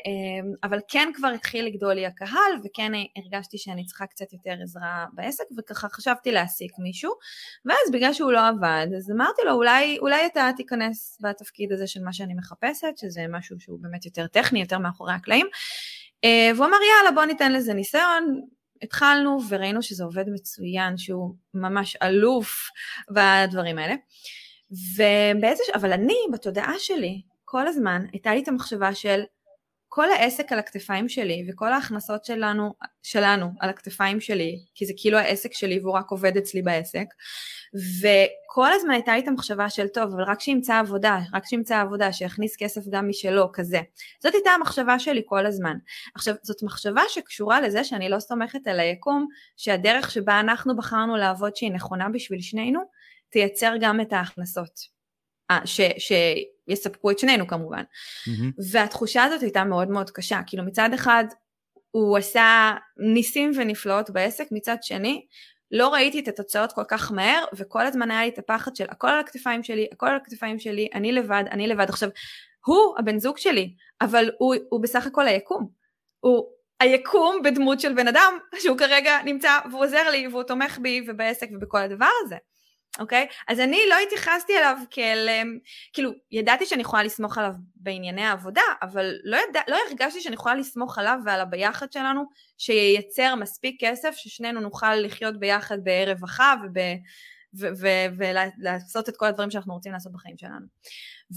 [0.07, 5.07] אמ, אבל כן כבר התחיל לגדול לי הקהל וכן הרגשתי שאני צריכה קצת יותר עזרה
[5.13, 7.13] בעסק וככה חשבתי להעסיק מישהו
[7.65, 12.03] ואז בגלל שהוא לא עבד אז אמרתי לו אולי, אולי אתה תיכנס בתפקיד הזה של
[12.03, 15.47] מה שאני מחפשת שזה משהו שהוא באמת יותר טכני יותר מאחורי הקלעים.
[16.25, 18.41] אה, והוא אמר יאללה בוא ניתן לזה ניסיון.
[18.83, 22.69] התחלנו וראינו שזה עובד מצוין שהוא ממש אלוף
[23.11, 23.95] בדברים האלה.
[24.71, 29.23] ובאיזה, אבל אני בתודעה שלי כל הזמן הייתה לי את המחשבה של
[29.89, 35.19] כל העסק על הכתפיים שלי וכל ההכנסות שלנו, שלנו על הכתפיים שלי, כי זה כאילו
[35.19, 37.05] העסק שלי והוא רק עובד אצלי בעסק,
[38.01, 42.13] וכל הזמן הייתה לי את המחשבה של טוב, אבל רק שימצא עבודה, רק שימצא עבודה,
[42.13, 43.81] שיכניס כסף גם משלו, כזה.
[44.23, 45.77] זאת הייתה המחשבה שלי כל הזמן.
[46.15, 49.27] עכשיו, זאת מחשבה שקשורה לזה שאני לא סומכת על היקום,
[49.57, 52.81] שהדרך שבה אנחנו בחרנו לעבוד שהיא נכונה בשביל שנינו,
[53.31, 54.98] תייצר גם את ההכנסות.
[55.65, 57.83] ש, שיספקו את שנינו כמובן.
[57.83, 58.63] Mm-hmm.
[58.73, 61.25] והתחושה הזאת הייתה מאוד מאוד קשה, כאילו מצד אחד
[61.91, 65.27] הוא עשה ניסים ונפלאות בעסק, מצד שני
[65.71, 69.09] לא ראיתי את התוצאות כל כך מהר, וכל הזמן היה לי את הפחד של הכל
[69.09, 71.89] על הכתפיים שלי, הכל על הכתפיים שלי, אני לבד, אני לבד.
[71.89, 72.09] עכשיו,
[72.65, 75.69] הוא הבן זוג שלי, אבל הוא, הוא בסך הכל היקום.
[76.21, 76.45] הוא,
[76.81, 81.49] היקום בדמות של בן אדם שהוא כרגע נמצא והוא עוזר לי והוא תומך בי ובעסק
[81.53, 82.37] ובכל הדבר הזה.
[82.99, 83.27] אוקיי?
[83.49, 85.59] אז אני לא התייחסתי אליו כאל, אמ,
[85.93, 90.55] כאילו, ידעתי שאני יכולה לסמוך עליו בענייני העבודה, אבל לא, ידע, לא הרגשתי שאני יכולה
[90.55, 92.25] לסמוך עליו ועל הביחד שלנו,
[92.59, 96.99] שייצר מספיק כסף, ששנינו נוכל לחיות ביחד ברווחה וב...
[98.19, 100.67] ולעשות את כל הדברים שאנחנו רוצים לעשות בחיים שלנו.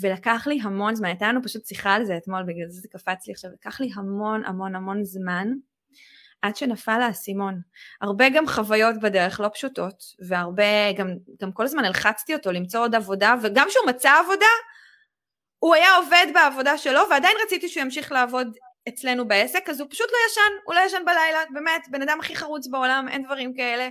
[0.02, 3.28] ולקח לי המון זמן, הייתה לנו פשוט שיחה על זה אתמול, בגלל זה זה קפץ
[3.28, 5.48] לי עכשיו, לקח לי המון המון המון זמן
[6.42, 7.62] עד שנפל האסימון.
[8.02, 11.08] הרבה גם חוויות בדרך לא פשוטות, והרבה, גם,
[11.42, 14.46] גם כל הזמן הלחצתי אותו למצוא עוד עבודה, וגם כשהוא מצא עבודה,
[15.60, 18.48] הוא היה עובד בעבודה שלו, ועדיין רציתי שהוא ימשיך לעבוד
[18.90, 22.36] אצלנו בעסק, אז הוא פשוט לא ישן, הוא לא ישן בלילה, באמת, בן אדם הכי
[22.36, 23.90] חרוץ בעולם, אין דברים כאלה.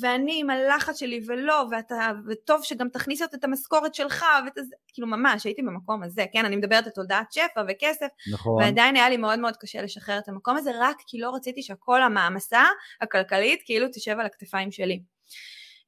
[0.00, 5.08] ואני עם הלחץ שלי, ולא, ואתה, וטוב שגם תכניס את המשכורת שלך, ואת זה, כאילו
[5.08, 8.62] ממש, הייתי במקום הזה, כן, אני מדברת על תולדת שפע וכסף, נכון.
[8.62, 12.02] ועדיין היה לי מאוד מאוד קשה לשחרר את המקום הזה, רק כי לא רציתי שכל
[12.02, 12.64] המעמסה
[13.00, 15.00] הכלכלית כאילו תשב על הכתפיים שלי.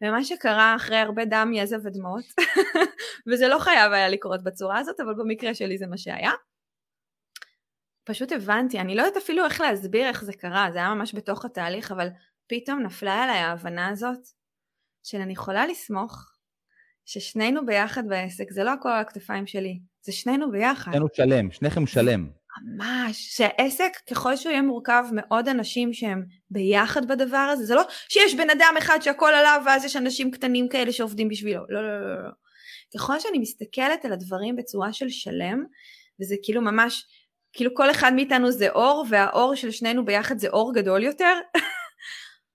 [0.02, 2.24] ומה שקרה אחרי הרבה דם, יזע ודמעות,
[3.28, 6.32] וזה לא חייב היה לקרות בצורה הזאת, אבל במקרה שלי זה מה שהיה.
[8.06, 11.44] פשוט הבנתי, אני לא יודעת אפילו איך להסביר איך זה קרה, זה היה ממש בתוך
[11.44, 12.08] התהליך, אבל
[12.46, 14.28] פתאום נפלה עליי ההבנה הזאת
[15.02, 16.32] של אני יכולה לסמוך
[17.04, 20.92] ששנינו ביחד בעסק, זה לא הכל על הכתפיים שלי, זה שנינו ביחד.
[20.92, 22.28] שנינו שלם, שניכם שלם.
[22.64, 28.34] ממש, שהעסק ככל שהוא יהיה מורכב מעוד אנשים שהם ביחד בדבר הזה, זה לא שיש
[28.34, 32.22] בן אדם אחד שהכל עליו ואז יש אנשים קטנים כאלה שעובדים בשבילו, לא, לא, לא,
[32.24, 32.30] לא.
[32.94, 35.64] ככל שאני מסתכלת על הדברים בצורה של שלם,
[36.20, 37.06] וזה כאילו ממש
[37.56, 41.34] כאילו כל אחד מאיתנו זה אור, והאור של שנינו ביחד זה אור גדול יותר.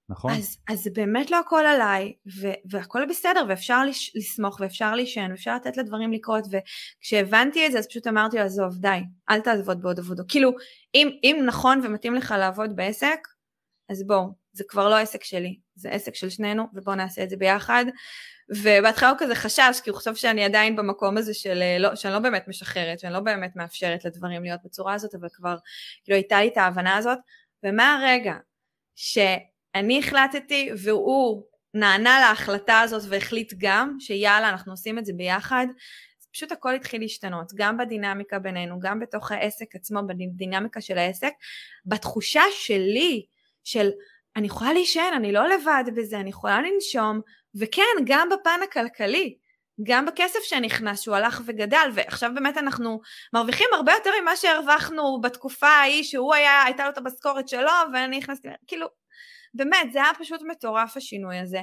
[0.09, 0.31] נכון.
[0.31, 5.55] אז, אז באמת לא הכל עליי, ו- והכל בסדר, ואפשר לש- לסמוך, ואפשר להישען, ואפשר
[5.55, 8.99] לתת לדברים לקרות, וכשהבנתי את זה, אז פשוט אמרתי לו, עזוב, די,
[9.29, 10.23] אל תעבוד בעוד עבודו.
[10.27, 10.51] כאילו,
[10.95, 13.19] אם, אם נכון ומתאים לך לעבוד בעסק,
[13.89, 17.38] אז בואו, זה כבר לא עסק שלי, זה עסק של שנינו, ובואו נעשה את זה
[17.38, 17.86] ביחד.
[18.49, 22.13] ובהתחלה הוא כזה חשש, כי הוא חושב שאני עדיין במקום הזה של, אה, לא, שאני
[22.13, 25.55] לא באמת משחררת, שאני לא באמת מאפשרת לדברים להיות בצורה הזאת, אבל כבר,
[26.03, 27.17] כאילו הייתה לי את ההבנה הזאת,
[27.63, 28.36] ומה הרגע
[28.95, 35.65] שאני החלטתי והוא נענה להחלטה הזאת והחליט גם, שיאללה, אנחנו עושים את זה ביחד,
[36.34, 41.34] פשוט הכל התחיל להשתנות, גם בדינמיקה בינינו, גם בתוך העסק עצמו, בדינמיקה של העסק,
[41.86, 43.25] בתחושה שלי,
[43.63, 43.89] של
[44.36, 47.21] אני יכולה להישען, אני לא לבד בזה, אני יכולה לנשום,
[47.55, 49.38] וכן, גם בפן הכלכלי,
[49.84, 53.01] גם בכסף שנכנס, שהוא הלך וגדל, ועכשיו באמת אנחנו
[53.34, 58.17] מרוויחים הרבה יותר ממה שהרווחנו בתקופה ההיא, שהוא היה, הייתה לו את המשכורת שלו, ואני
[58.17, 58.88] נכנסתי, כאילו,
[59.53, 61.61] באמת, זה היה פשוט מטורף השינוי הזה.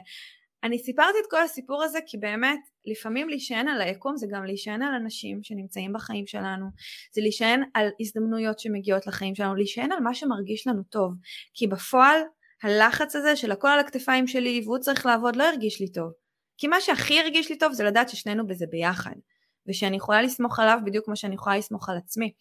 [0.64, 4.82] אני סיפרתי את כל הסיפור הזה כי באמת לפעמים להישען על היקום זה גם להישען
[4.82, 6.66] על אנשים שנמצאים בחיים שלנו,
[7.14, 11.12] זה להישען על הזדמנויות שמגיעות לחיים שלנו, להישען על מה שמרגיש לנו טוב,
[11.54, 12.20] כי בפועל
[12.62, 16.12] הלחץ הזה של הכל על הכתפיים שלי והוא צריך לעבוד לא הרגיש לי טוב.
[16.58, 19.14] כי מה שהכי הרגיש לי טוב זה לדעת ששנינו בזה ביחד.
[19.68, 22.32] ושאני יכולה לסמוך עליו בדיוק כמו שאני יכולה לסמוך על עצמי.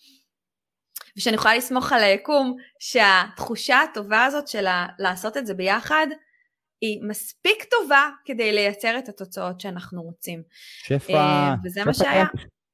[1.18, 4.65] ושאני יכולה לסמוך על היקום שהתחושה הטובה הזאת של
[4.99, 6.07] לעשות את זה ביחד
[6.82, 10.43] היא מספיק טובה כדי לייצר את התוצאות שאנחנו רוצים.
[10.84, 12.26] שפע, אה, וזה שפע מה שהיה.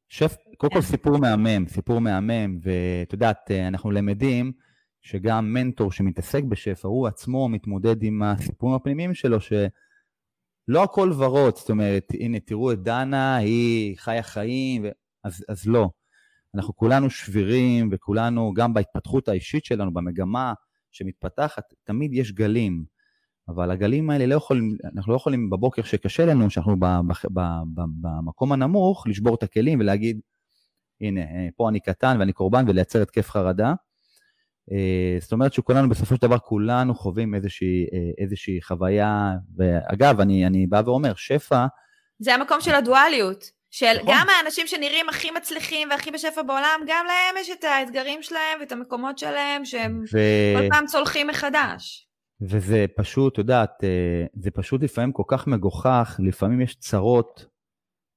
[0.10, 0.88] שפ, קודם כל כן.
[0.88, 4.52] סיפור מהמם, סיפור מהמם, ואת יודעת, אה, אנחנו למדים
[5.04, 11.70] שגם מנטור שמתעסק בשפע, הוא עצמו מתמודד עם הסיפורים הפנימיים שלו, שלא הכל ורוד, זאת
[11.70, 14.88] אומרת, הנה, תראו את דנה, היא חיה חיים, ו...
[15.24, 15.90] אז, אז לא.
[16.56, 20.54] אנחנו כולנו שבירים, וכולנו, גם בהתפתחות האישית שלנו, במגמה
[20.92, 22.86] שמתפתחת, תמיד יש גלים.
[23.48, 26.76] אבל הגלים האלה לא יכולים, אנחנו לא יכולים בבוקר שקשה לנו, שאנחנו
[28.02, 30.20] במקום הנמוך, לשבור את הכלים ולהגיד,
[31.02, 31.22] הנה,
[31.56, 33.74] פה אני קטן ואני קורבן, ולייצר התקף חרדה.
[34.72, 40.48] אה, זאת אומרת שכולנו, בסופו של דבר, כולנו חווים איזושהי, אה, איזושהי חוויה, ואגב, אני,
[40.48, 41.66] אני בא ואומר, שפע...
[42.20, 44.14] זה המקום של הדואליות, של נכון.
[44.14, 48.72] גם האנשים שנראים הכי מצליחים והכי בשפע בעולם, גם להם יש את האתגרים שלהם ואת
[48.72, 50.18] המקומות שלהם, שהם ו...
[50.58, 52.08] כל פעם צולחים מחדש.
[52.42, 57.46] וזה פשוט, יודעת, אה, זה פשוט לפעמים כל כך מגוחך, לפעמים יש צרות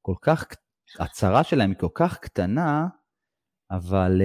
[0.02, 0.46] כל כך,
[0.98, 2.86] הצרה שלהם היא כל כך קטנה,
[3.70, 4.20] אבל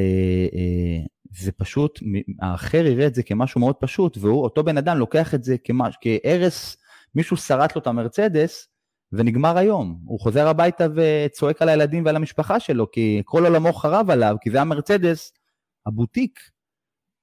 [1.38, 2.00] זה פשוט,
[2.42, 5.98] האחר יראה את זה כמשהו מאוד פשוט, והוא, אותו בן אדם לוקח את זה כמש,
[6.02, 6.78] כהרס,
[7.16, 8.68] מישהו שרט לו את המרצדס,
[9.12, 10.00] ונגמר היום.
[10.06, 14.52] הוא חוזר הביתה וצועק על הילדים ועל המשפחה שלו, כי כל עולמו חרב עליו, כי
[14.52, 15.34] זה המרצדס,
[15.86, 16.40] הבוטיק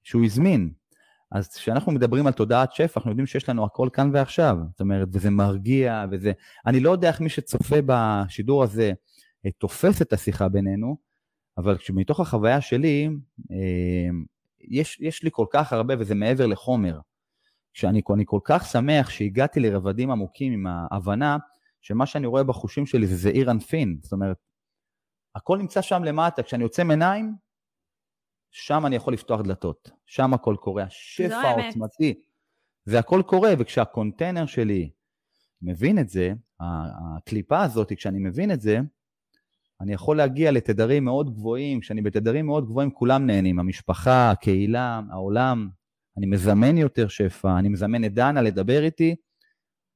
[0.03, 0.71] שהוא הזמין.
[1.33, 4.57] אז כשאנחנו מדברים על תודעת שפע, אנחנו יודעים שיש לנו הכל כאן ועכשיו.
[4.71, 6.33] זאת אומרת, וזה מרגיע, וזה...
[6.67, 8.93] אני לא יודע איך מי שצופה בשידור הזה
[9.59, 10.97] תופס את השיחה בינינו,
[11.59, 13.09] אבל מתוך החוויה שלי,
[13.51, 14.09] אה,
[14.61, 17.01] יש, יש לי כל כך הרבה וזה מעבר לחומר.
[17.73, 21.37] שאני אני כל כך שמח שהגעתי לרבדים עמוקים עם ההבנה
[21.81, 24.37] שמה שאני רואה בחושים שלי זה זעיר אנפין, זאת אומרת,
[25.35, 27.35] הכל נמצא שם למטה, כשאני יוצא מעיניים,
[28.51, 32.21] שם אני יכול לפתוח דלתות, שם הכל קורה, השפע העוצמתי,
[32.87, 34.91] והכל קורה, וכשהקונטיינר שלי
[35.63, 38.81] מבין את זה, הקליפה הזאת, כשאני מבין את זה,
[39.81, 45.69] אני יכול להגיע לתדרים מאוד גבוהים, כשאני בתדרים מאוד גבוהים כולם נהנים, המשפחה, הקהילה, העולם,
[46.17, 49.17] אני מזמן יותר שפע, אני מזמן את דנה לדבר איתי,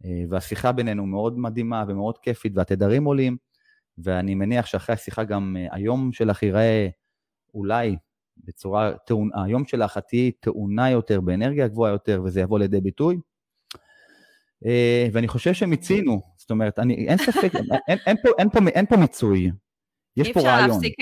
[0.04, 3.36] אה, והשיחה בינינו מאוד מדהימה ומאוד כיפית, והתדרים עולים,
[3.98, 6.88] ואני מניח שאחרי השיחה גם אה, היום שלך ייראה
[7.54, 7.96] אולי
[8.36, 8.92] בצורה,
[9.44, 13.18] היום שלך תהיה טעונה יותר, באנרגיה גבוהה יותר, וזה יבוא לידי ביטוי.
[14.66, 17.52] אה, ואני חושב שמיצינו, זאת אומרת, אני, אין ספק,
[17.88, 19.50] אין, אין, פה, אין, פה, אין פה מיצוי,
[20.16, 20.58] יש פה רעיון.
[20.58, 20.94] אי אפשר להפסיק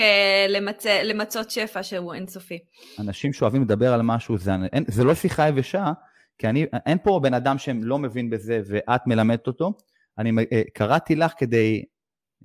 [0.49, 0.85] למצ...
[0.85, 2.59] למצות שפע שהוא אינסופי.
[2.99, 5.91] אנשים שאוהבים לדבר על משהו, זה, אין, זה לא שיחה יבשה,
[6.37, 9.73] כי אני, אין פה בן אדם שלא מבין בזה ואת מלמדת אותו.
[10.17, 11.83] אני uh, קראתי לך כדי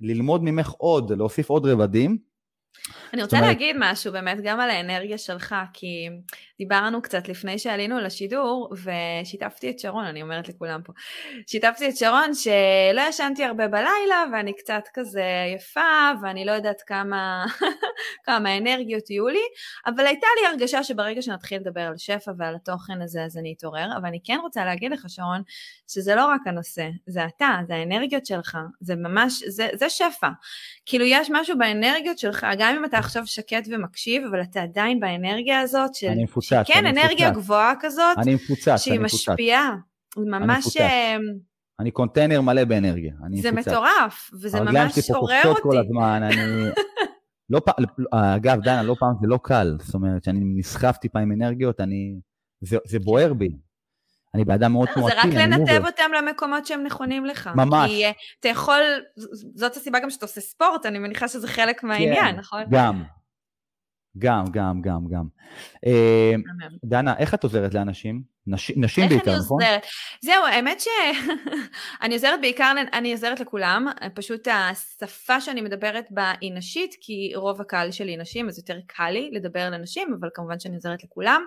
[0.01, 2.17] ללמוד ממך עוד, להוסיף עוד רבדים,
[3.13, 3.51] אני רוצה אומרת...
[3.51, 6.09] להגיד משהו באמת גם על האנרגיה שלך, כי
[6.57, 10.93] דיברנו קצת לפני שעלינו לשידור, ושיתפתי את שרון, אני אומרת לכולם פה,
[11.47, 15.23] שיתפתי את שרון שלא ישנתי הרבה בלילה, ואני קצת כזה
[15.55, 17.45] יפה, ואני לא יודעת כמה,
[18.25, 19.43] כמה אנרגיות יהיו לי,
[19.85, 23.87] אבל הייתה לי הרגשה שברגע שנתחיל לדבר על שפע ועל התוכן הזה, אז אני אתעורר,
[23.97, 25.41] אבל אני כן רוצה להגיד לך, שרון,
[25.87, 30.29] שזה לא רק הנושא, זה אתה, זה האנרגיות שלך, זה ממש, זה, זה שפע.
[30.85, 35.59] כאילו יש משהו באנרגיות שלך, גם אם אתה עכשיו שקט ומקשיב, אבל אתה עדיין באנרגיה
[35.59, 36.07] הזאת של...
[36.07, 38.17] אני מפוצץ, אני כן, אנרגיה גבוהה כזאת.
[38.17, 39.75] אני מפוצץ, אני שהיא משפיעה.
[40.17, 40.77] ממש...
[40.77, 41.17] אני,
[41.79, 43.67] אני קונטיינר מלא באנרגיה, אני זה מפוצץ.
[43.67, 45.47] מטורף, וזה ממש עורר אותי.
[45.47, 46.69] הרגליים כל הזמן, אני...
[47.49, 47.75] לא פעם,
[48.11, 52.19] אגב, דנה, לא פעם זה לא קל, זאת אומרת, שאני נסחף טיפה עם אנרגיות, אני...
[52.61, 53.49] זה, זה בוער בי,
[54.37, 55.15] אני באדם מאוד תנועתי.
[55.15, 57.49] זה רק לנתב אותם למקומות שהם נכונים לך.
[57.55, 57.89] ממש.
[57.89, 58.03] כי
[58.39, 58.81] אתה יכול,
[59.55, 62.63] זאת הסיבה גם שאתה עושה ספורט, אני מניחה שזה חלק מהעניין, כן, נכון?
[62.69, 63.03] גם.
[64.17, 65.27] גם, גם, גם, גם.
[65.85, 66.33] אה,
[66.85, 68.36] דנה, איך את עוזרת לאנשים?
[68.47, 69.61] נש, נשים בעיקר, נכון?
[69.61, 69.85] איך אני עוזרת?
[70.21, 76.95] זהו, האמת שאני עוזרת בעיקר, אני עוזרת לכולם, פשוט השפה שאני מדברת בה היא נשית,
[77.01, 80.75] כי רוב הקהל שלי היא נשים, אז יותר קל לי לדבר לנשים, אבל כמובן שאני
[80.75, 81.41] עוזרת לכולם.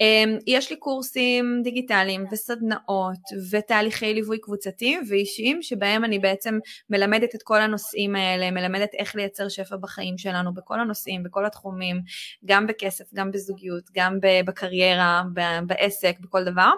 [0.00, 3.20] אמ, יש לי קורסים דיגיטליים וסדנאות
[3.50, 6.58] ותהליכי ליווי קבוצתיים ואישיים, שבהם אני בעצם
[6.90, 12.00] מלמדת את כל הנושאים האלה, מלמדת איך לייצר שפע בחיים שלנו, בכל הנושאים, בכל התחומים,
[12.44, 15.22] גם בכסף, גם בזוגיות, גם בקריירה,
[15.66, 16.70] בעסק, כל דבר.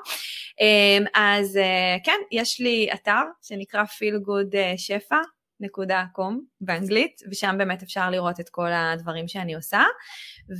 [0.60, 8.48] אמ, אז אה, כן, יש לי אתר שנקרא feelgoodשפע.com באנגלית, ושם באמת אפשר לראות את
[8.48, 9.82] כל הדברים שאני עושה.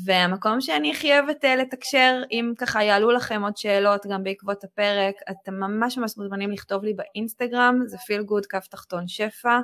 [0.05, 5.15] והמקום שאני הכי אוהבת אה, לתקשר, אם ככה יעלו לכם עוד שאלות גם בעקבות הפרק,
[5.31, 9.59] אתם ממש ממש מוזמנים לכתוב לי באינסטגרם, זה feelgood כף תחתון שפע,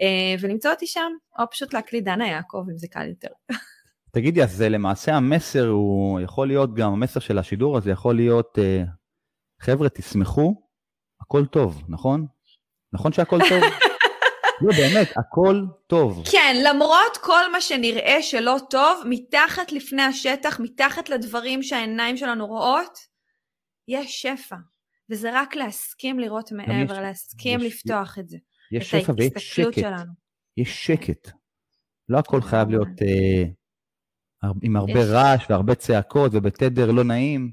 [0.00, 3.30] אה, ולמצוא אותי שם, או פשוט להקליט דנה יעקב אם זה קל יותר.
[4.14, 8.82] תגידי, אז למעשה המסר הוא יכול להיות גם, המסר של השידור הזה יכול להיות, אה,
[9.60, 10.54] חבר'ה, תשמחו,
[11.20, 12.26] הכל טוב, נכון?
[12.92, 13.62] נכון שהכל טוב?
[14.62, 16.22] לא, באמת, הכל טוב.
[16.30, 22.98] כן, למרות כל מה שנראה שלא טוב, מתחת לפני השטח, מתחת לדברים שהעיניים שלנו רואות,
[23.88, 24.56] יש שפע.
[25.10, 28.36] וזה רק להסכים לראות מעבר, יש, להסכים יש, לפתוח יש, את זה.
[28.72, 29.74] יש שפע ויש שקט.
[29.74, 30.12] שלנו.
[30.56, 31.30] יש שקט.
[32.08, 33.02] לא הכל חייב להיות...
[33.02, 33.61] אה,
[34.62, 35.08] עם הרבה יש.
[35.08, 37.50] רעש והרבה צעקות ובתדר לא נעים.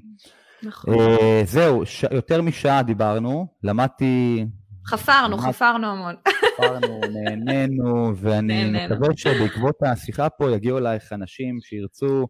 [0.62, 0.94] נכון.
[0.94, 0.98] Uh,
[1.44, 2.02] זהו, ש...
[2.02, 4.46] יותר משעה דיברנו, למדתי...
[4.86, 5.46] חפרנו, למד...
[5.46, 6.14] חפרנו המון.
[6.54, 12.26] חפרנו, נהנינו, ואני מקווה שבעקבות השיחה פה יגיעו אלייך אנשים שירצו uh,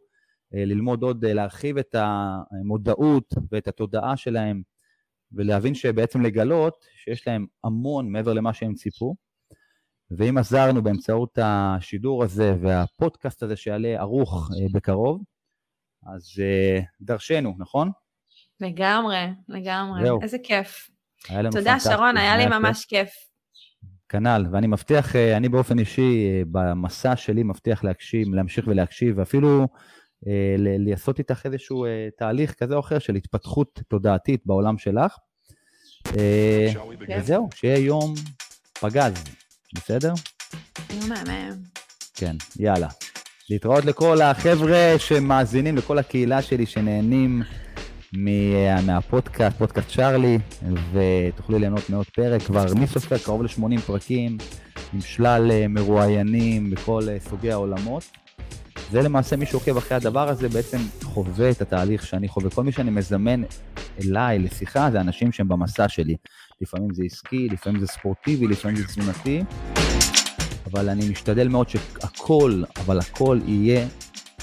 [0.53, 4.63] ללמוד עוד, uh, להרחיב את המודעות ואת התודעה שלהם,
[5.33, 9.15] ולהבין שבעצם לגלות שיש להם המון מעבר למה שהם ציפו.
[10.19, 15.23] ואם עזרנו באמצעות השידור הזה והפודקאסט הזה שיעלה ערוך אה, בקרוב,
[16.07, 17.91] אז אה, דרשנו, נכון?
[18.61, 20.05] לגמרי, לגמרי.
[20.05, 20.23] זהו.
[20.23, 20.91] איזה כיף.
[21.51, 23.11] תודה, שרון, היה לי ממש כיף.
[24.09, 29.67] כנ"ל, ואני מבטיח, אה, אני באופן אישי, במסע שלי מבטיח להקשיב, להמשיך ולהקשיב, ואפילו
[30.79, 31.87] לעשות איתך איזשהו
[32.19, 35.17] תהליך כזה או אחר של התפתחות תודעתית בעולם שלך.
[37.19, 38.15] וזהו, שיהיה יום
[38.81, 39.25] פגז.
[39.75, 40.13] בסדר?
[40.95, 41.57] נו, מהמם.
[42.15, 42.89] כן, יאללה.
[43.51, 47.43] להתראות לכל החבר'ה שמאזינים, לכל הקהילה שלי שנהנים
[48.83, 50.39] מהפודקאסט, פודקאסט צ'ארלי,
[50.93, 52.43] ותוכלו ליהנות מעוד פרק.
[52.43, 54.39] כבר מי סופר קרוב ל-80 פרקים,
[54.95, 58.05] עם שלל אה, מרואיינים בכל אה, סוגי העולמות.
[58.91, 62.51] זה למעשה מי שעוקב אחרי הדבר הזה בעצם חווה את התהליך שאני חווה.
[62.51, 63.43] כל מי שאני מזמן
[64.05, 66.17] אליי לשיחה זה אנשים שהם במסע שלי.
[66.61, 69.43] לפעמים זה עסקי, לפעמים זה ספורטיבי, לפעמים זה תזונתי,
[70.67, 73.87] אבל אני משתדל מאוד שהכל, אבל הכל יהיה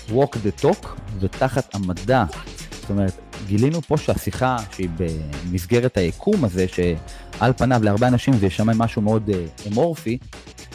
[0.10, 0.88] walk the talk
[1.20, 2.26] ותחת המדע.
[2.72, 3.14] זאת אומרת,
[3.48, 9.30] גילינו פה שהשיחה שהיא במסגרת היקום הזה, שעל פניו להרבה אנשים זה יישמע משהו מאוד
[9.30, 10.18] אה, אמורפי,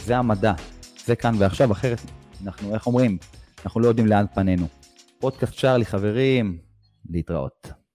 [0.04, 0.52] זה המדע.
[1.04, 1.98] זה כאן ועכשיו, אחרת
[2.44, 3.18] אנחנו, איך אומרים,
[3.64, 4.66] אנחנו לא יודעים לאן פנינו.
[5.18, 6.58] פודקאסט צ'ארלי, חברים,
[7.10, 7.81] להתראות.